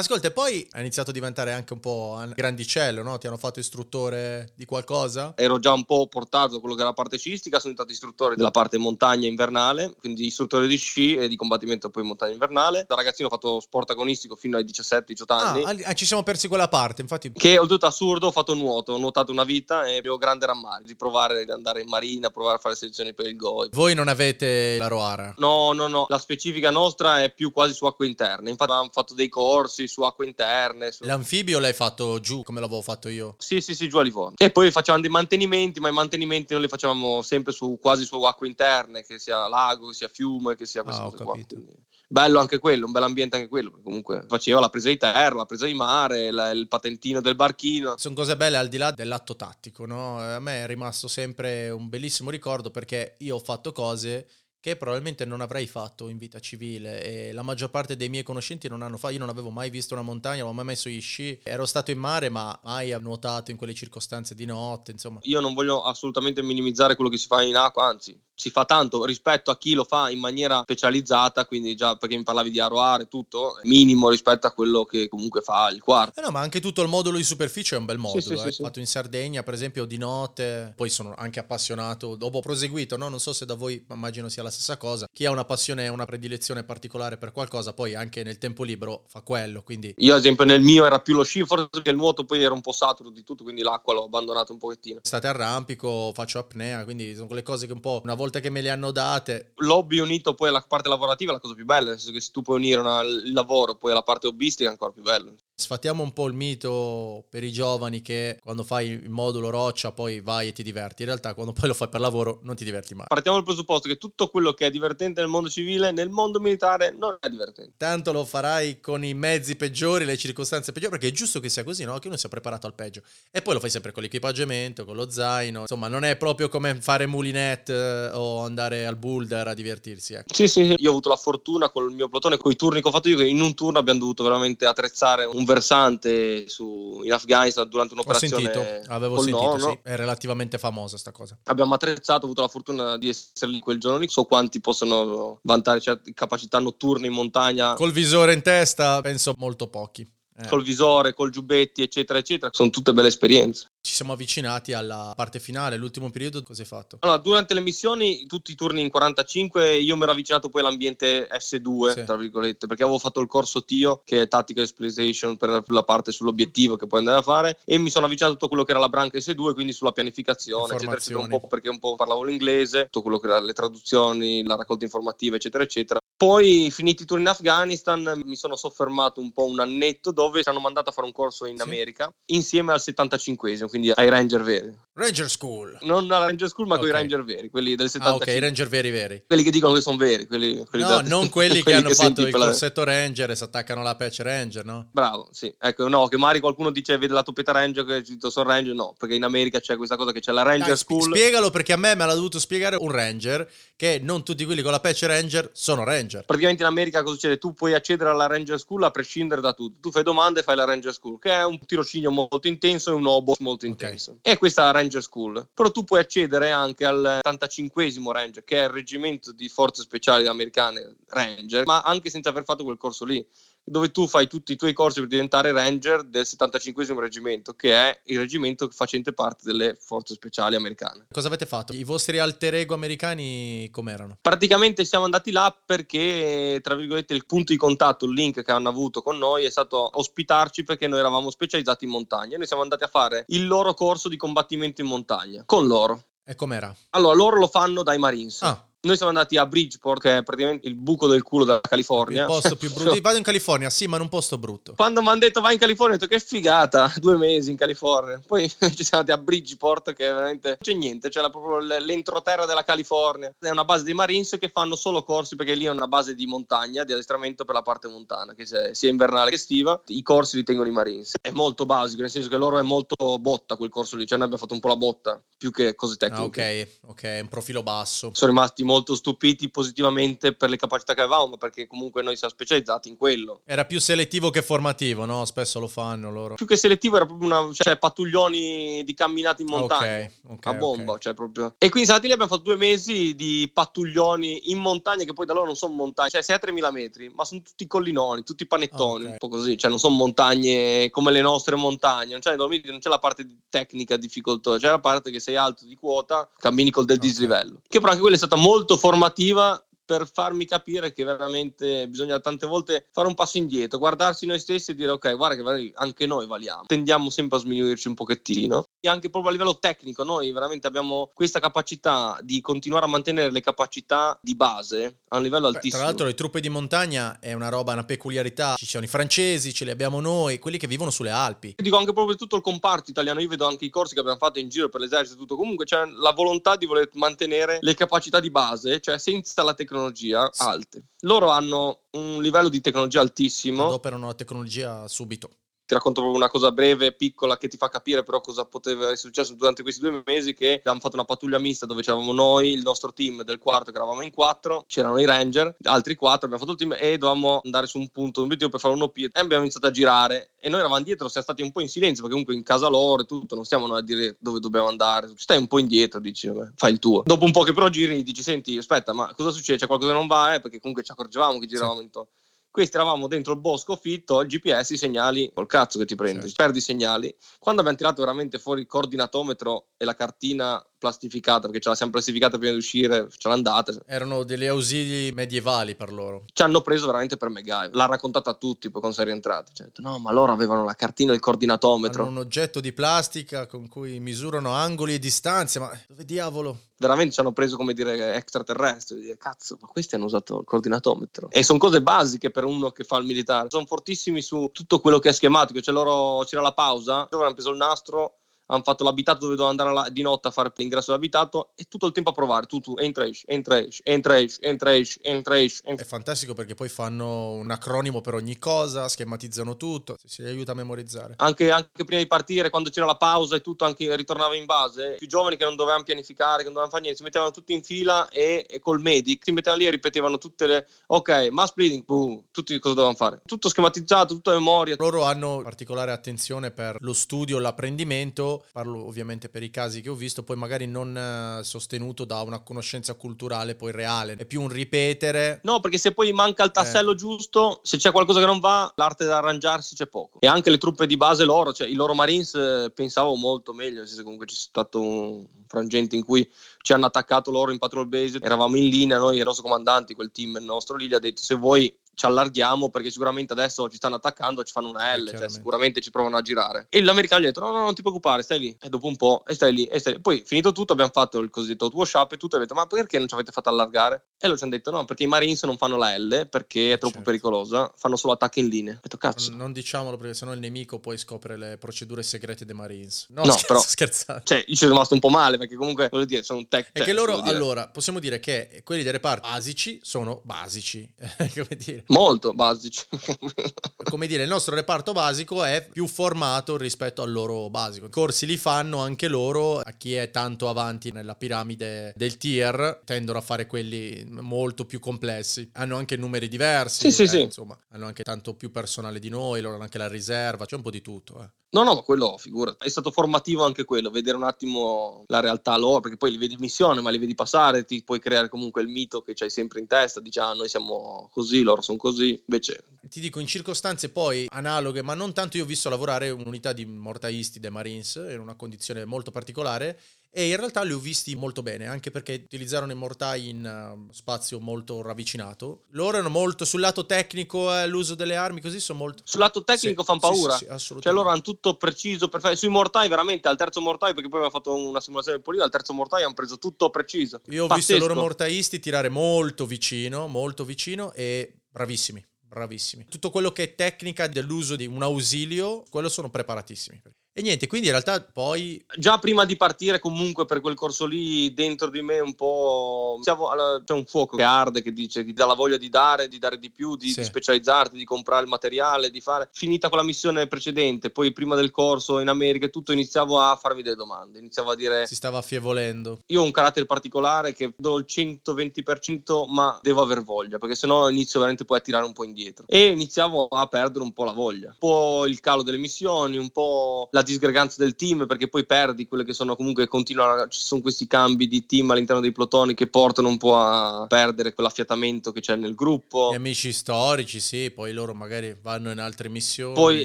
[0.00, 3.18] Ascolta, e poi hai iniziato a diventare anche un po' grandicello, no?
[3.18, 5.34] Ti hanno fatto istruttore di qualcosa?
[5.36, 8.34] Ero già un po' portato da quello che era la parte scistica, sono diventato istruttore
[8.34, 12.86] della parte montagna invernale, quindi istruttore di sci e di combattimento poi in montagna invernale.
[12.88, 15.82] Da ragazzino ho fatto sport agonistico fino ai 17-18 anni.
[15.84, 17.30] Ah, ci siamo persi quella parte, infatti.
[17.32, 20.96] Che oltretutto assurdo ho fatto nuoto, ho nuotato una vita e avevo grande rammarico di
[20.96, 23.68] provare ad andare in marina, provare a fare selezioni per il GOI.
[23.72, 25.34] Voi non avete la Roara?
[25.36, 29.14] No, no, no, la specifica nostra è più quasi su acque interne, infatti abbiamo fatto
[29.14, 30.92] dei corsi su acque interne.
[30.92, 31.04] Su...
[31.04, 33.34] L'anfibio l'hai fatto giù come l'avevo fatto io?
[33.38, 34.36] Sì, sì, sì, giù a Livorno.
[34.38, 38.20] E poi facevamo dei mantenimenti, ma i mantenimenti non li facevamo sempre su quasi su
[38.22, 41.32] acque interne, che sia lago, che sia fiume, che sia queste Ah, qua.
[41.32, 43.78] Quindi, Bello anche quello, un bel ambiente anche quello.
[43.84, 47.94] Comunque faceva la presa di terra, la presa di mare, la- il patentino del barchino.
[47.96, 50.18] Sono cose belle al di là dell'atto tattico, no?
[50.18, 54.26] A me è rimasto sempre un bellissimo ricordo perché io ho fatto cose
[54.60, 58.68] che probabilmente non avrei fatto in vita civile e la maggior parte dei miei conoscenti
[58.68, 59.14] non hanno fatto.
[59.14, 61.90] Io non avevo mai visto una montagna, non avevo mai messo gli sci, ero stato
[61.90, 65.18] in mare ma mai nuotato in quelle circostanze di notte, insomma.
[65.22, 69.04] Io non voglio assolutamente minimizzare quello che si fa in acqua, anzi, si fa tanto
[69.04, 73.06] rispetto a chi lo fa in maniera specializzata, quindi già perché mi parlavi di aroare,
[73.06, 76.18] tutto, minimo rispetto a quello che comunque fa il quarto.
[76.18, 78.22] Eh no, ma anche tutto il modulo di superficie è un bel modulo.
[78.22, 78.38] sì, eh.
[78.38, 78.62] sì, sì.
[78.62, 80.72] Fatto in Sardegna, per esempio, di notte.
[80.74, 82.16] Poi sono anche appassionato.
[82.16, 83.08] Dopo ho proseguito, no?
[83.08, 85.06] Non so se da voi ma immagino sia la stessa cosa.
[85.12, 89.04] Chi ha una passione e una predilezione particolare per qualcosa, poi anche nel tempo libero
[89.08, 89.62] fa quello.
[89.62, 92.42] Quindi Io, ad esempio, nel mio era più lo sci, forse perché il nuoto poi
[92.42, 95.00] era un po' saturo di tutto, quindi l'acqua l'ho abbandonato un pochettino.
[95.02, 96.84] state arrampico, faccio apnea.
[96.84, 99.52] Quindi sono quelle cose che un po' una volta che me le hanno date.
[99.56, 102.30] L'hobby unito poi alla parte lavorativa è la cosa più bella, nel senso che se
[102.30, 105.34] tu puoi unire una- il lavoro poi alla parte hobbistica è ancora più bello.
[105.60, 110.20] Sfattiamo un po' il mito per i giovani che quando fai il modulo roccia poi
[110.20, 111.02] vai e ti diverti.
[111.02, 113.06] In realtà, quando poi lo fai per lavoro, non ti diverti mai.
[113.08, 116.94] Partiamo dal presupposto che tutto quello che è divertente nel mondo civile, nel mondo militare
[116.98, 117.74] non è divertente.
[117.76, 121.64] Tanto lo farai con i mezzi peggiori, le circostanze peggiori, perché è giusto che sia
[121.64, 121.98] così, no?
[121.98, 123.02] Che uno sia preparato al peggio.
[123.30, 125.60] E poi lo fai sempre con l'equipaggiamento, con lo zaino.
[125.60, 130.14] Insomma, non è proprio come fare mulinette eh, o andare al boulder a divertirsi.
[130.14, 130.34] Ecco.
[130.34, 132.92] Sì, sì, io ho avuto la fortuna col mio plotone, con i turni che ho
[132.92, 137.68] fatto io, che in un turno abbiamo dovuto veramente attrezzare un versante su- in Afghanistan
[137.68, 139.70] durante Ho un'operazione sentito, avevo sentito, nonno.
[139.70, 139.78] sì.
[139.82, 141.38] È relativamente famosa sta cosa.
[141.44, 144.08] Abbiamo attrezzato, ho avuto la fortuna di essere lì quel giorno lì.
[144.08, 149.68] So quanti possono vantare certe capacità notturne in montagna Col visore in testa, penso molto
[149.68, 150.08] pochi.
[150.42, 150.48] Eh.
[150.48, 152.50] col visore, col giubbetti, eccetera, eccetera.
[152.52, 153.66] Sono tutte belle esperienze.
[153.82, 156.98] Ci siamo avvicinati alla parte finale, l'ultimo periodo, cosa hai fatto?
[157.00, 161.28] Allora, durante le missioni, tutti i turni in 45, io mi ero avvicinato poi all'ambiente
[161.28, 162.04] S2, Sì.
[162.04, 166.12] tra virgolette, perché avevo fatto il corso TIO, che è Tactical Exploitation per la parte
[166.12, 168.80] sull'obiettivo che puoi andare a fare, e mi sono avvicinato a tutto quello che era
[168.80, 172.84] la branca S2, quindi sulla pianificazione, eccetera, eccetera, un po' perché un po' parlavo l'inglese,
[172.84, 176.00] tutto quello che era le traduzioni, la raccolta informativa, eccetera, eccetera.
[176.16, 180.48] Poi, finiti i turni in Afghanistan, mi sono soffermato un po' un annetto dove ci
[180.48, 181.62] hanno mandato a fare un corso in Sì.
[181.62, 184.72] America, insieme al 75esimo, quindi ai Ranger veri.
[184.94, 185.78] Ranger School.
[185.82, 186.90] Non alla Ranger School, ma con i.
[186.90, 188.32] Ranger veri, quelli del Ah, 75.
[188.32, 189.24] ok, i Ranger veri veri.
[189.26, 192.02] Quelli che dicono che sono veri, quelli, quelli No, da- non quelli che hanno fatto
[192.02, 194.88] senti il per la- corsetto Ranger e si attaccano alla patch Ranger, no?
[194.92, 195.52] Bravo, sì.
[195.58, 198.94] Ecco, no, che magari qualcuno dice vede la topetta Ranger che dice sono Ranger, no,
[198.98, 201.02] perché in America c'è questa cosa che c'è la Ranger Dai, School.
[201.16, 204.72] spiegalo perché a me me l'ha dovuto spiegare un Ranger che non tutti quelli con
[204.72, 206.24] la patch Ranger sono Ranger.
[206.26, 207.38] Praticamente in America cosa succede?
[207.38, 209.78] Tu puoi accedere alla Ranger School a prescindere da tutto.
[209.80, 212.94] Tu fai domande e fai la Ranger School, che è un tirocinio molto intenso e
[212.94, 214.18] un obo molto intenso.
[214.22, 215.48] E questa è la Ranger School.
[215.54, 220.26] Però tu puoi accedere anche al 85esimo Ranger, che è il reggimento di forze speciali
[220.26, 223.24] americane Ranger, ma anche senza aver fatto quel corso lì.
[223.62, 228.00] Dove tu fai tutti i tuoi corsi per diventare Ranger del 75esimo reggimento, che è
[228.06, 231.06] il reggimento facente parte delle forze speciali americane.
[231.10, 231.72] Cosa avete fatto?
[231.72, 234.18] I vostri alter ego americani com'erano?
[234.20, 238.68] Praticamente siamo andati là perché, tra virgolette, il punto di contatto, il link che hanno
[238.68, 242.36] avuto con noi è stato ospitarci perché noi eravamo specializzati in montagna.
[242.36, 246.04] Noi siamo andati a fare il loro corso di combattimento in montagna con loro.
[246.24, 246.74] E com'era?
[246.90, 248.42] Allora, loro lo fanno dai Marines.
[248.42, 252.22] Ah, Noi siamo andati a Bridgeport, che è praticamente il buco del culo della California.
[252.22, 252.96] il posto più brutto.
[253.02, 254.72] Vado in California, sì, ma in un posto brutto.
[254.74, 258.18] Quando mi hanno detto vai in California, ho detto che figata, due mesi in California.
[258.26, 262.46] Poi ci siamo andati a Bridgeport, che veramente non c'è niente, c'è la- proprio l'entroterra
[262.46, 263.30] della California.
[263.38, 266.24] È una base dei Marines che fanno solo corsi, perché lì è una base di
[266.24, 269.78] montagna, di addestramento per la parte montana, che sia invernale che estiva.
[269.88, 271.16] I corsi li tengono i Marines.
[271.20, 274.28] È molto basico, nel senso che loro è molto botta quel corso lì, cioè noi
[274.28, 277.62] abbiamo fatto un po' la botta, più che cose Ah, tecniche ok, ok, un profilo
[277.62, 278.10] basso.
[278.14, 282.88] sono rimasti molto stupiti positivamente per le capacità che avevamo, perché comunque noi siamo specializzati
[282.88, 283.40] in quello.
[283.44, 285.24] Era più selettivo che formativo, no?
[285.24, 286.34] Spesso lo fanno loro.
[286.34, 290.04] Più che selettivo era proprio una, cioè, pattuglioni di camminate in montagna.
[290.04, 290.46] Ok, ok.
[290.46, 291.00] a bomba, ok.
[291.00, 291.54] cioè proprio.
[291.58, 295.32] E quindi stati lì abbiamo fatto due mesi di pattuglioni in montagna, che poi da
[295.32, 299.04] loro non sono montagne, cioè sei a 3000 metri, ma sono tutti collinoni, tutti panettoni,
[299.06, 302.88] un po' così, cioè non sono montagne come le nostre montagne, non c'è, non c'è
[302.88, 306.98] la parte tecnica difficoltosa, c'è la parte che sei alto di quota, cammini col del
[306.98, 307.60] dislivello.
[307.66, 312.46] Che però anche quella è stata molto formativa per farmi capire che veramente bisogna tante
[312.46, 316.28] volte fare un passo indietro, guardarsi noi stessi e dire ok, guarda che anche noi
[316.28, 316.62] valiamo.
[316.66, 318.66] Tendiamo sempre a sminuirci un pochettino.
[318.78, 323.32] E anche proprio a livello tecnico, noi veramente abbiamo questa capacità di continuare a mantenere
[323.32, 325.82] le capacità di base a un livello Beh, altissimo.
[325.82, 328.54] Tra l'altro le truppe di montagna è una roba, una peculiarità.
[328.54, 331.48] Ci sono i francesi, ce li abbiamo noi, quelli che vivono sulle Alpi.
[331.48, 334.18] Io dico anche proprio tutto il comparto italiano, io vedo anche i corsi che abbiamo
[334.18, 337.74] fatto in giro per l'esercito e tutto, comunque c'è la volontà di voler mantenere le
[337.74, 340.42] capacità di base, cioè senza la tecnologia, Sì.
[340.42, 340.84] alte.
[341.00, 343.66] Loro hanno un livello di tecnologia altissimo.
[343.66, 345.30] Adoperano la tecnologia subito.
[345.70, 348.96] Ti racconto proprio una cosa breve, piccola, che ti fa capire però cosa poteva essere
[348.96, 352.62] successo durante questi due mesi, che abbiamo fatto una pattuglia mista dove c'eravamo noi, il
[352.62, 356.54] nostro team del quarto che eravamo in quattro, c'erano i ranger, altri quattro, abbiamo fatto
[356.54, 359.10] il team e dovevamo andare su un punto, un obiettivo per fare un OP e
[359.12, 362.18] abbiamo iniziato a girare e noi eravamo dietro, siamo stati un po' in silenzio perché
[362.18, 365.38] comunque in casa loro e tutto, non stiamo noi a dire dove dobbiamo andare, stai
[365.38, 367.02] un po' indietro, dici, vabbè, fai il tuo.
[367.04, 369.60] Dopo un po' che però giri, dici, senti, aspetta, ma cosa succede?
[369.60, 370.34] C'è qualcosa che non va?
[370.34, 370.40] Eh?
[370.40, 372.10] Perché comunque ci accorgevamo che giravamo intorno.
[372.52, 376.22] Questi eravamo dentro il bosco fitto, il GPS, i segnali, col cazzo che ti prendi,
[376.22, 376.34] Certo.
[376.42, 377.14] perdi i segnali.
[377.38, 381.92] Quando abbiamo tirato veramente fuori il coordinatometro e la cartina plastificata, perché ce la siamo
[381.92, 386.24] plastificata prima di uscire, ce l'hanno data, Erano degli ausili medievali per loro.
[386.32, 387.74] ci hanno preso veramente per MacGyver.
[387.74, 389.52] L'ha raccontata a tutti poi quando sei rientrati.
[389.54, 392.02] Cioè, no, ma loro avevano la cartina del coordinatometro.
[392.02, 396.58] Hanno un oggetto di plastica con cui misurano angoli e distanze, ma dove diavolo?
[396.80, 401.28] Veramente ci hanno preso come dire extraterrestri, dire cazzo, ma questi hanno usato il coordinatometro.
[401.30, 403.50] E sono cose basiche per uno che fa il militare.
[403.50, 405.60] Sono fortissimi su tutto quello che è schematico.
[405.60, 408.19] Cioè loro c'era la pausa, loro hanno preso il nastro,
[408.50, 411.86] hanno fatto l'abitato dove dovevano andare alla- di notte a fare l'ingresso dell'abitato e tutto
[411.86, 412.46] il tempo a provare.
[412.46, 415.60] Tu, tu, entra, esci, entra, esci, entra, esci, entra, esci, entra, esci.
[415.64, 420.54] È fantastico perché poi fanno un acronimo per ogni cosa, schematizzano tutto, si aiuta a
[420.54, 421.14] memorizzare.
[421.16, 424.94] Anche, anche prima di partire, quando c'era la pausa e tutto, anche ritornava in base.
[424.94, 427.52] I più giovani che non dovevano pianificare, che non dovevano fare niente, si mettevano tutti
[427.52, 431.52] in fila e, e col medic si mettevano lì e ripetevano tutte le ok, mass
[431.54, 433.22] bleeding, boom, tutti cosa dovevano fare.
[433.24, 434.74] Tutto schematizzato, tutto a memoria.
[434.78, 439.94] Loro hanno particolare attenzione per lo studio, l'apprendimento, parlo ovviamente per i casi che ho
[439.94, 444.48] visto, poi magari non eh, sostenuto da una conoscenza culturale poi reale, è più un
[444.48, 445.40] ripetere.
[445.44, 449.04] No, perché se poi manca il tassello giusto, se c'è qualcosa che non va, l'arte
[449.04, 450.20] da arrangiarsi c'è poco.
[450.20, 453.78] E anche le truppe di base loro, cioè i loro Marines eh, pensavo molto meglio,
[453.78, 456.30] nel senso comunque c'è stato un frangente in cui
[456.62, 460.10] ci hanno attaccato loro in patrol base, eravamo in linea, noi i nostri comandanti, quel
[460.12, 463.96] team nostro lì, gli ha detto se vuoi ci allarghiamo perché sicuramente adesso ci stanno
[463.96, 466.66] attaccando, ci fanno una L, cioè sicuramente ci provano a girare.
[466.70, 468.56] E l'americano gli ha detto no, no, non ti preoccupare, stai lì.
[468.58, 470.00] E dopo un po', e stai lì, e stai lì.
[470.00, 472.64] Poi finito tutto abbiamo fatto il cosiddetto wash up e tutto, e ha detto ma
[472.66, 474.04] perché non ci avete fatto allargare?
[474.18, 476.78] E loro ci hanno detto no, perché i Marines non fanno la L, perché è
[476.78, 477.10] troppo Certo.
[477.10, 478.74] pericolosa, fanno solo attacchi in linea.
[478.76, 479.30] Ho detto cazzo.
[479.34, 483.06] Non diciamolo perché sennò il nemico poi scopre le procedure segrete dei Marines.
[483.10, 484.22] No, No, scherzo, però- scherzate.
[484.24, 486.70] Cioè, io ci sono rimasto un po' male perché comunque, voglio dire, sono un tech.
[486.72, 490.88] Cioè, che loro, allora, possiamo dire che quelli dei reparti basici sono basici.
[491.34, 491.84] Come dire.
[491.90, 492.84] Molto basici.
[493.88, 497.86] come dire, il nostro reparto basico è più formato rispetto al loro basico.
[497.86, 502.82] I corsi li fanno anche loro, a chi è tanto avanti nella piramide del tier,
[502.84, 505.50] tendono a fare quelli molto più complessi.
[505.54, 507.20] Hanno anche numeri diversi, Sì, sì, eh, sì.
[507.22, 510.62] insomma, hanno anche tanto più personale di noi, loro hanno anche la riserva, c'è un
[510.62, 511.20] po' di tutto.
[511.22, 511.30] eh.
[511.52, 512.54] No, no, ma quello, figura.
[512.56, 516.34] È stato formativo anche quello, vedere un attimo la realtà loro, perché poi li vedi
[516.34, 519.58] in missione, ma li vedi passare, ti puoi creare comunque il mito che c'hai sempre
[519.58, 522.22] in testa, dici, ah, noi siamo così, loro sono così.
[522.26, 526.52] Invece, Ti dico, in circostanze poi analoghe, ma non tanto io ho visto lavorare un'unità
[526.52, 529.78] di mortaisti dei Marines in una condizione molto particolare
[530.12, 533.92] e in realtà li ho visti molto bene, anche perché utilizzarono i mortai in eh,
[533.92, 535.66] spazio molto ravvicinato.
[535.70, 539.02] Loro erano molto sul lato tecnico, eh, l'uso delle armi, così sono molto...
[539.04, 540.32] sul lato tecnico Sì, fanno paura.
[540.32, 540.82] sì, sì, assolutamente.
[540.82, 542.34] Cioè loro hanno tutto preciso, perfetto.
[542.34, 545.50] Sui mortai veramente al terzo mortai, perché poi abbiamo fatto una simulazione del polino, al
[545.50, 547.20] terzo mortai hanno preso tutto preciso.
[547.28, 547.86] Io ho visto i Pazzesco.
[547.86, 552.86] loro mortaisti tirare molto vicino, molto vicino e bravissimi, bravissimi.
[552.86, 556.80] Tutto quello che è tecnica dell'uso di un ausilio, quello sono preparatissimi.
[557.12, 561.34] E niente, quindi in realtà poi Già prima di partire comunque per quel corso lì,
[561.34, 563.00] dentro di me un po'...
[563.02, 566.38] C'è un fuoco che arde, che dice, ti dà la voglia di dare, di dare
[566.38, 567.00] di più, di, Sì.
[567.00, 569.28] di specializzarti, di comprare il materiale, di fare...
[569.32, 573.36] Finita con la missione precedente, poi prima del corso in America e tutto, iniziavo a
[573.36, 574.86] farmi delle domande, iniziavo a dire...
[574.86, 576.02] si stava affievolendo.
[576.06, 580.88] Io ho un carattere particolare che do il 120%, ma devo aver voglia, perché sennò
[580.88, 582.44] inizio veramente poi a tirare un po' indietro.
[582.46, 584.48] E iniziavo a perdere un po' la voglia.
[584.48, 588.44] Un po' il calo delle missioni, un po' la la disgreganza del team perché poi
[588.44, 592.54] perdi quelle che sono comunque continuano, ci sono questi cambi di team all'interno dei plotoni
[592.54, 596.10] che portano un po' a perdere quell'affiatamento che c'è nel gruppo.
[596.12, 599.54] Gli amici storici, sì, poi loro magari vanno in altre missioni.
[599.54, 599.84] Poi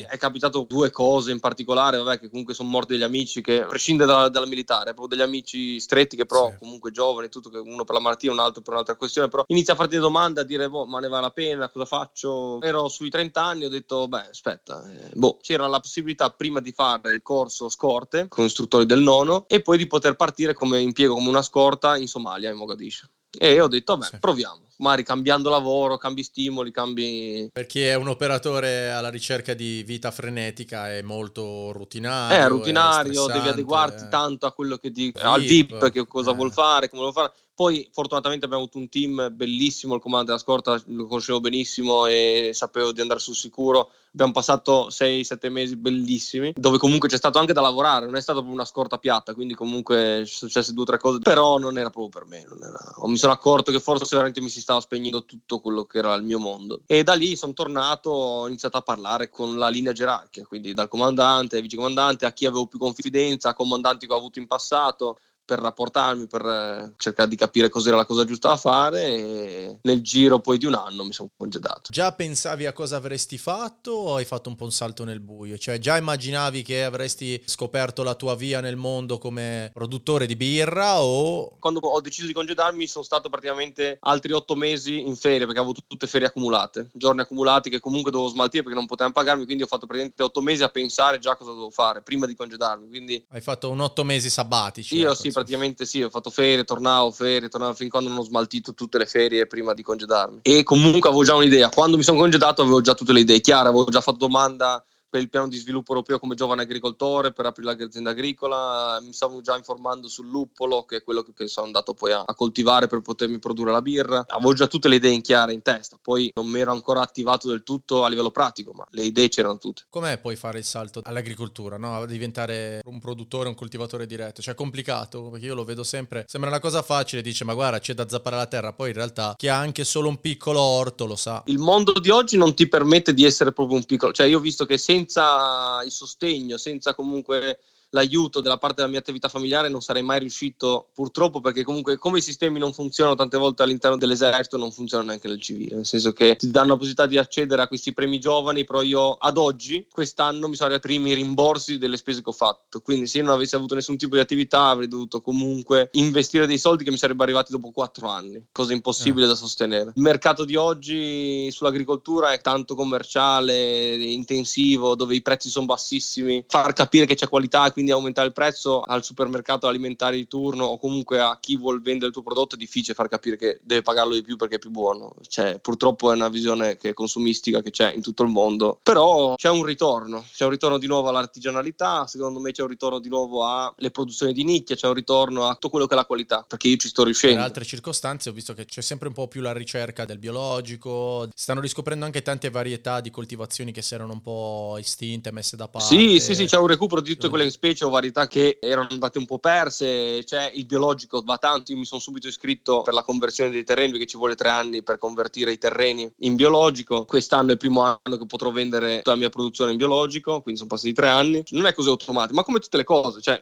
[0.02, 3.68] è capitato due cose in particolare, vabbè, che comunque sono morti degli amici che, a
[3.68, 6.58] prescindere dalla, dalla militare, proprio degli amici stretti che però sì.
[6.60, 9.74] comunque giovani, tutto, che uno per la malattia, un altro per un'altra questione, però inizia
[9.74, 12.62] a farti domande, a dire, boh, ma ne vale la pena, cosa faccio?
[12.62, 16.72] Ero sui 30 anni, ho detto, beh, aspetta, eh, boh, c'era la possibilità prima di
[16.72, 21.14] fare il corso scorte con istruttori del nono e poi di poter partire come impiego,
[21.14, 23.08] come una scorta in Somalia, in Mogadiscio.
[23.38, 24.20] E ho detto, vabbè, sì.
[24.20, 24.64] proviamo.
[24.78, 27.50] Magari cambiando lavoro, cambi stimoli, cambi...
[27.52, 32.38] Per chi è un operatore alla ricerca di vita frenetica è molto rutinario.
[32.38, 34.10] È rutinario, devi adeguarti eh.
[34.10, 36.36] tanto a quello che dico, al VIP, che cosa eh.
[36.36, 37.32] vuol fare, come lo fare.
[37.56, 42.52] Poi fortunatamente abbiamo avuto un team bellissimo, il comando della scorta lo conoscevo benissimo e
[42.54, 43.92] sapevo di andare sul sicuro.
[44.12, 48.40] Abbiamo passato 6-7 mesi bellissimi, dove comunque c'è stato anche da lavorare, non è stata
[48.40, 51.90] proprio una scorta piatta, quindi comunque sono successe due o tre cose, però non era
[51.90, 52.40] proprio per me.
[52.40, 53.08] Era...
[53.08, 56.24] Mi sono accorto che forse veramente mi si stava spegnendo tutto quello che era il
[56.24, 56.82] mio mondo.
[56.86, 60.90] E da lì sono tornato, ho iniziato a parlare con la linea gerarchica, quindi dal
[60.90, 65.20] comandante ai vicecomandante, a chi avevo più confidenza, a comandanti che ho avuto in passato
[65.46, 70.02] per rapportarmi, per eh, cercare di capire cos'era la cosa giusta da fare e nel
[70.02, 71.92] giro poi di un anno mi sono congedato.
[71.92, 75.58] Già pensavi a cosa avresti fatto o hai fatto un po' un salto nel buio?
[75.58, 81.02] Cioè già immaginavi che avresti scoperto la tua via nel mondo come produttore di birra
[81.02, 81.58] o...
[81.60, 85.76] Quando ho deciso di congedarmi sono stato praticamente altri otto mesi in ferie perché avevo
[85.88, 89.68] tutte ferie accumulate, giorni accumulati che comunque dovevo smaltire perché non potevano pagarmi, quindi ho
[89.68, 92.88] fatto praticamente otto mesi a pensare già cosa dovevo fare prima di congedarmi.
[92.88, 93.26] Quindi...
[93.30, 94.96] Hai fatto un otto mesi sabbatici.
[94.98, 98.24] Io ecco, sì, praticamente sì, ho fatto ferie, tornavo, ferie, tornavo fin quando non ho
[98.24, 100.40] smaltito tutte le ferie prima di congedarmi.
[100.42, 101.70] E comunque avevo già un'idea.
[101.70, 104.84] Quando mi sono congedato avevo già tutte le idee chiare, avevo già fatto domanda
[105.16, 109.40] per il piano di sviluppo europeo come giovane agricoltore, per aprire l'azienda agricola, mi stavo
[109.40, 113.00] già informando sul luppolo, che è quello che sono andato poi a, a, coltivare per
[113.00, 114.26] potermi produrre la birra.
[114.28, 117.48] Avevo già tutte le idee in chiare in testa, poi non mi ero ancora attivato
[117.48, 119.84] del tutto a livello pratico, ma le idee c'erano tutte.
[119.90, 122.06] Com'è poi fare il salto all'agricoltura, no?
[122.06, 124.42] diventare un produttore, un coltivatore diretto?
[124.42, 127.80] Cioè è complicato, perché io lo vedo sempre, sembra una cosa facile, dice ma guarda
[127.80, 131.06] c'è da zappare la terra, poi in realtà chi ha anche solo un piccolo orto
[131.06, 131.42] lo sa.
[131.46, 134.42] Il mondo di oggi non ti permette di essere proprio un piccolo, cioè io ho
[134.42, 137.60] visto che senza senza il sostegno, senza comunque
[137.90, 142.20] l'aiuto della parte della mia attività familiare non sarei mai riuscito purtroppo perché comunque come
[142.20, 146.12] i sistemi non funzionano tante volte all'interno dell'esercito non funzionano neanche nel civile nel senso
[146.12, 149.88] che ti danno la possibilità di accedere a questi premi giovani però io ad oggi
[149.92, 152.82] quest'anno mi sono arrivati i primi rimborsi delle spese che ho fatto.
[152.82, 156.58] Quindi se io non avessi avuto nessun tipo di attività avrei dovuto comunque investire dei
[156.58, 159.30] soldi che mi sarebbero arrivati dopo quattro anni cosa impossibile eh.
[159.30, 159.94] da sostenere.
[159.96, 166.46] Il mercato di oggi sull'agricoltura è tanto commerciale intensivo dove i prezzi sono bassissimi.
[166.48, 170.78] Far capire che c'è qualità quindi aumentare il prezzo al supermercato alimentare di turno o
[170.78, 174.14] comunque a chi vuol vendere il tuo prodotto è difficile far capire che deve pagarlo
[174.14, 175.14] di più perché è più buono.
[175.28, 179.36] Cioè, purtroppo è una visione che è consumistica che c'è in tutto il mondo, però
[179.36, 183.10] c'è un ritorno, c'è un ritorno di nuovo all'artigianalità, secondo me c'è un ritorno di
[183.10, 186.46] nuovo alle produzioni di nicchia, c'è un ritorno a tutto quello che è la qualità,
[186.48, 187.36] perché io ci sto riuscendo.
[187.36, 191.28] In altre circostanze ho visto che c'è sempre un po' più la ricerca del biologico,
[191.36, 195.68] stanno riscoprendo anche tante varietà di coltivazioni che si erano un po' estinte, messe da
[195.68, 195.88] parte.
[195.88, 199.18] Sì, sì, sì, c'è un recupero di tutte quelle specie o varietà che erano andate
[199.18, 203.04] un po' perse, c'è il biologico va tanto, io mi sono subito iscritto per la
[203.04, 207.50] conversione dei terreni perché ci vuole tre anni per convertire i terreni in biologico, quest'anno
[207.50, 210.72] è il primo anno che potrò vendere tutta la mia produzione in biologico, quindi sono
[210.72, 213.42] passati tre anni, non è così automatico, ma come tutte le cose, cioè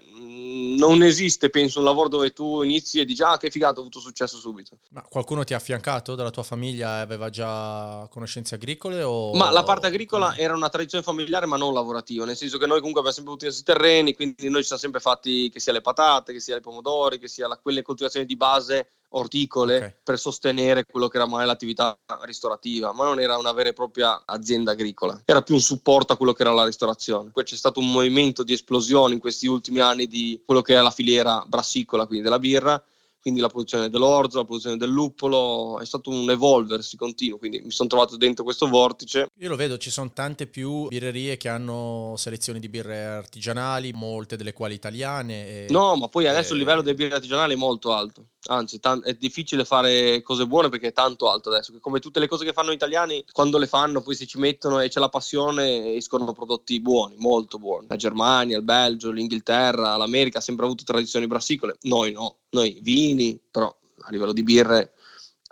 [0.75, 3.99] non esiste, penso, un lavoro dove tu inizi e dici ah che figata, ho avuto
[3.99, 4.77] successo subito.
[4.91, 9.01] Ma qualcuno ti ha affiancato dalla tua famiglia e aveva già conoscenze agricole?
[9.03, 9.33] O...
[9.33, 12.79] Ma la parte agricola era una tradizione familiare ma non lavorativa, nel senso che noi
[12.79, 15.81] comunque abbiamo sempre avuto questi terreni, quindi noi ci siamo sempre fatti che sia le
[15.81, 19.93] patate, che sia i pomodori, che sia la, quelle coltivazioni di base orticole okay.
[20.03, 24.23] per sostenere quello che era mai l'attività ristorativa, ma non era una vera e propria
[24.25, 27.31] azienda agricola, era più un supporto a quello che era la ristorazione.
[27.31, 30.81] Poi c'è stato un movimento di esplosione in questi ultimi anni di quello che è
[30.81, 32.83] la filiera brassicola, quindi della birra,
[33.23, 37.71] quindi la produzione dell'orzo, la produzione del luppolo, è stato un evolversi continuo, quindi mi
[37.71, 39.29] sono trovato dentro questo vortice.
[39.39, 44.35] Io lo vedo, ci sono tante più birrerie che hanno selezioni di birre artigianali, molte
[44.35, 45.47] delle quali italiane.
[45.47, 46.55] E, no, ma poi adesso e...
[46.55, 50.67] il livello delle birre artigianali è molto alto, anzi t- è difficile fare cose buone
[50.67, 53.67] perché è tanto alto adesso, come tutte le cose che fanno gli italiani, quando le
[53.67, 57.87] fanno poi si ci mettono e c'è la passione escono prodotti buoni, molto buoni.
[57.87, 63.39] La Germania, il Belgio, l'Inghilterra, l'America ha sempre avuto tradizioni brassicole, noi no, noi vini,
[63.51, 63.75] però
[64.05, 64.93] a livello di birre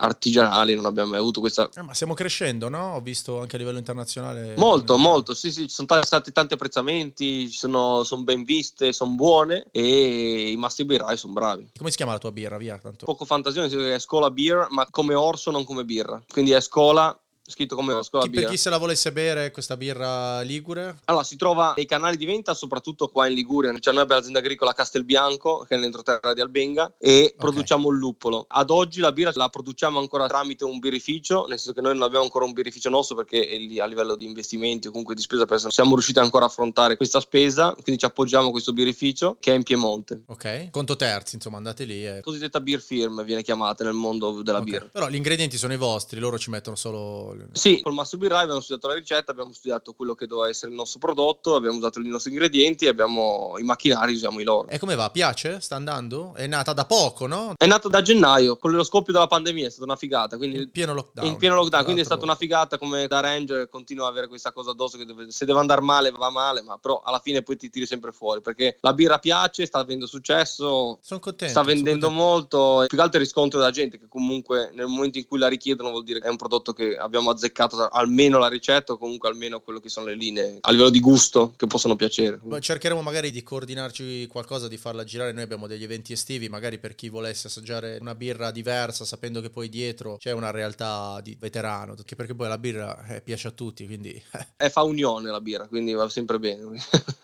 [0.01, 1.69] artigianali, non abbiamo mai avuto questa...
[1.75, 2.95] Eh, ma stiamo crescendo, no?
[2.95, 4.55] Ho visto anche a livello internazionale.
[4.57, 9.67] Molto, molto, sì, sì, ci sono stati tanti apprezzamenti, sono, sono ben viste, sono buone
[9.71, 11.71] e i masti birrai sono bravi.
[11.77, 12.57] Come si chiama la tua birra?
[12.57, 13.05] Via, tanto.
[13.05, 16.21] Poco fantasia, è scola beer, ma come orso, non come birra.
[16.27, 17.15] Quindi è scola
[17.51, 20.97] scritto come lo scuola Chi- per chi se la volesse bere questa birra ligure?
[21.05, 23.71] Allora, si trova nei canali di venta, soprattutto qua in Liguria.
[23.77, 28.45] Cioè, noi abbiamo l'azienda agricola Castelbianco, che è nell'entroterra di Albenga, e produciamo il luppolo.
[28.47, 32.03] Ad oggi la birra la produciamo ancora tramite un birrificio, nel senso che noi non
[32.03, 33.49] abbiamo ancora un birrificio nostro perché
[33.79, 37.19] a livello di investimenti o comunque di spesa per siamo riusciti ancora a affrontare questa
[37.19, 40.21] spesa, quindi ci appoggiamo a questo birrificio che è in Piemonte.
[40.27, 42.21] Ok, conto terzi, insomma, andate lì e...
[42.21, 44.63] Cosiddetta beer firm viene chiamata nel mondo della Ok.
[44.63, 44.89] birra.
[44.91, 47.35] Però gli ingredienti sono i vostri, loro ci mettono solo...
[47.51, 50.77] Sì, col Master Birrai abbiamo studiato la ricetta, abbiamo studiato quello che doveva essere il
[50.77, 54.67] nostro prodotto, abbiamo usato i nostri ingredienti e abbiamo i macchinari, usiamo i loro.
[54.67, 55.09] E come va?
[55.09, 55.59] Piace?
[55.59, 56.33] Sta andando?
[56.35, 57.53] È nata da poco, no?
[57.57, 60.71] È nato da gennaio, con lo scoppio della pandemia, è stata una figata, quindi In
[60.71, 61.27] pieno lockdown.
[61.27, 64.51] in pieno lockdown, quindi è stata una figata come da Ranger, continua ad avere questa
[64.51, 67.57] cosa addosso che deve- se deve andare male va male, ma però alla fine poi
[67.57, 71.51] ti tiri sempre fuori, perché la birra piace, sta avendo successo, Sono contento.
[71.53, 75.27] sta vendendo molto, più che altro il riscontro della gente che comunque nel momento in
[75.27, 78.93] cui la richiedono vuol dire che è un prodotto che abbiamo azzeccato almeno la ricetta
[78.93, 82.39] o comunque almeno quello che sono le linee a livello di gusto che possono piacere.
[82.59, 85.31] Cercheremo magari di coordinarci qualcosa, di farla girare.
[85.31, 89.49] Noi abbiamo degli eventi estivi, magari per chi volesse assaggiare una birra diversa, sapendo che
[89.49, 91.95] poi dietro c'è una realtà di veterano.
[92.15, 93.85] Perché poi la birra eh, piace a tutti.
[93.85, 94.47] Quindi, eh.
[94.65, 96.63] E fa unione la birra, quindi va sempre bene.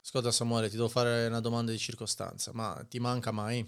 [0.01, 2.51] ascolta, Samuele, ti devo fare una domanda di circostanza.
[2.53, 3.65] Ma ti manca mai?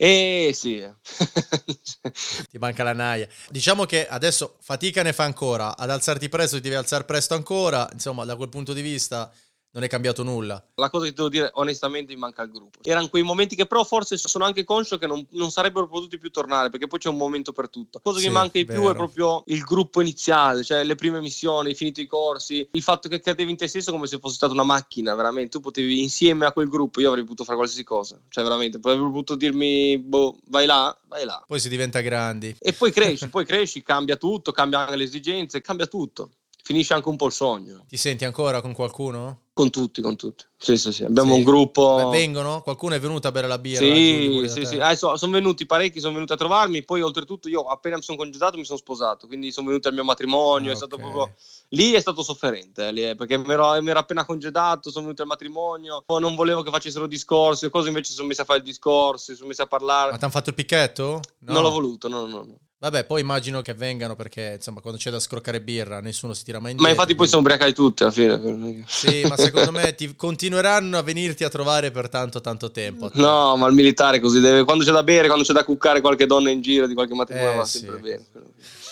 [0.00, 0.84] Eh sì.
[2.50, 3.26] Ti manca la naia.
[3.48, 5.76] Diciamo che adesso fatica ne fa ancora.
[5.76, 7.88] Ad alzarti presto ti devi alzare presto ancora.
[7.92, 9.32] Insomma, da quel punto di vista
[9.76, 10.62] non è cambiato nulla.
[10.76, 12.78] La cosa che devo dire onestamente mi manca il gruppo.
[12.82, 16.30] Erano quei momenti che però forse sono anche conscio che non, non sarebbero potuti più
[16.30, 17.98] tornare perché poi c'è un momento per tutto.
[17.98, 18.92] La cosa Sì, che manca di più vero.
[18.92, 23.20] è proprio il gruppo iniziale, cioè le prime missioni, finito i corsi, il fatto che
[23.20, 25.50] credevi in te stesso come se fosse stata una macchina, veramente.
[25.50, 28.94] Tu potevi insieme a quel gruppo, io avrei potuto fare qualsiasi cosa, cioè veramente, poi
[28.94, 31.44] avrei potuto dirmi, boh, vai là, vai là.
[31.46, 32.56] Poi si diventa grandi.
[32.58, 36.30] E poi cresci, poi cresci, cambia tutto, cambia anche le esigenze, cambia tutto.
[36.66, 37.84] Finisce anche un po' il sogno.
[37.86, 39.42] Ti senti ancora con qualcuno?
[39.52, 40.44] Con tutti, con tutti.
[40.56, 41.04] Sì, sì, sì.
[41.04, 41.38] Abbiamo Sì.
[41.38, 41.94] un gruppo.
[41.94, 42.60] Beh, vengono?
[42.60, 43.84] Qualcuno è venuto a bere la birra?
[43.84, 44.80] Sì, sì, sì.
[44.80, 46.82] Adesso sono venuti parecchi, sono venuti a trovarmi.
[46.82, 49.28] Poi, oltretutto, io appena mi sono congedato mi sono sposato.
[49.28, 50.70] Quindi sono venuti al mio matrimonio.
[50.70, 51.00] Ah, è stato ok.
[51.02, 51.36] proprio.
[51.68, 55.04] Lì è stato sofferente, eh, lì, eh, perché mi ero, mi ero appena congedato, sono
[55.04, 58.58] venuti al matrimonio, poi non volevo che facessero discorsi, cose invece sono messi a fare
[58.58, 60.10] il discorso, sono messi a parlare.
[60.10, 61.20] Ma ti hanno fatto il picchetto?
[61.38, 61.52] No.
[61.52, 62.58] Non l'ho voluto, no, no, no.
[62.78, 66.58] Vabbè, poi immagino che vengano perché, insomma, quando c'è da scroccare birra nessuno si tira
[66.58, 66.92] mai Ma indietro.
[66.94, 68.84] infatti poi sono ubriacati tutti alla fine.
[68.86, 73.08] Sì, ma secondo me ti continuereranno a venirti a trovare per tanto tanto tempo.
[73.14, 74.64] No, ma il militare così deve.
[74.64, 77.52] Quando c'è da bere, quando c'è da cuccare qualche donna in giro di qualche matrimonio,
[77.52, 77.78] Eh, va sì.
[77.78, 78.24] sempre bene.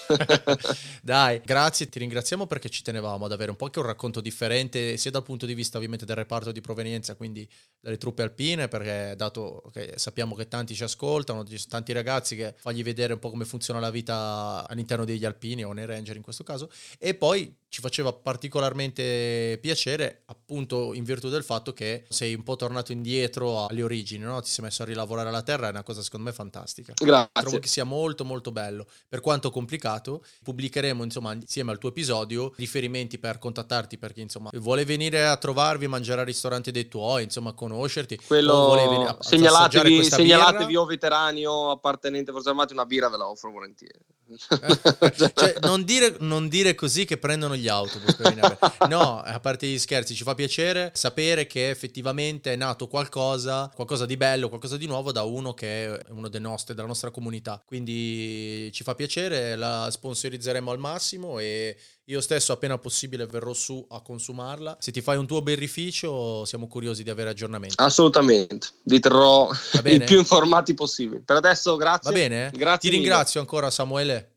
[1.02, 4.96] Dai, grazie, ti ringraziamo perché ci tenevamo ad avere un po' anche un racconto differente,
[4.96, 7.48] sia dal punto di vista ovviamente del reparto di provenienza, quindi
[7.80, 12.36] dalle truppe alpine, perché dato che sappiamo che tanti ci ascoltano, ci sono tanti ragazzi
[12.36, 16.16] che fagli vedere un po' come funziona la vita all'interno degli alpini o nei ranger
[16.16, 22.05] in questo caso, e poi ci faceva particolarmente piacere appunto in virtù del fatto che
[22.09, 24.41] sei un po' tornato indietro alle origini, no?
[24.41, 26.93] ti sei messo a rilavorare la terra, è una cosa secondo me fantastica.
[26.93, 27.59] Trovo Grazie.
[27.59, 30.25] che sia molto molto bello, per quanto complicato.
[30.45, 35.37] Pubblicheremo insomma insieme al tuo episodio riferimenti per contattarti per chi insomma vuole venire a
[35.37, 38.20] trovarvi, mangiare al ristorante dei tuoi, insomma conoscerti.
[38.29, 40.81] venire a- Quello a segnalatevi, segnalatevi birra.
[40.81, 43.99] o veterani o appartenenti alle forze armate una birra ve la offro volentieri.
[45.35, 48.89] Cioè, non dire, non dire così che prendono gli autobus per venire a bere.
[48.89, 54.07] No, a parte gli scherzi, ci fa piacere sapere che effettivamente è nato qualcosa, qualcosa
[54.07, 57.62] di bello, qualcosa di nuovo da uno che è uno dei nostri, della nostra comunità.
[57.65, 61.77] Quindi ci fa piacere, la sponsorizzeremo al massimo e
[62.09, 64.77] io stesso appena possibile verrò su a consumarla.
[64.79, 67.77] Se ti fai un tuo birrificio siamo curiosi di avere aggiornamenti.
[67.79, 69.49] Assolutamente, vi terrò
[69.85, 71.23] il più informati possibile.
[71.25, 72.11] Per adesso grazie.
[72.11, 72.51] Va bene?
[72.53, 73.09] Grazie Ti mille.
[73.09, 74.33] ringrazio ancora Samuele.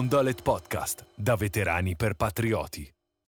[0.00, 2.90] Non Dolet Podcast, da veterani per patrioti.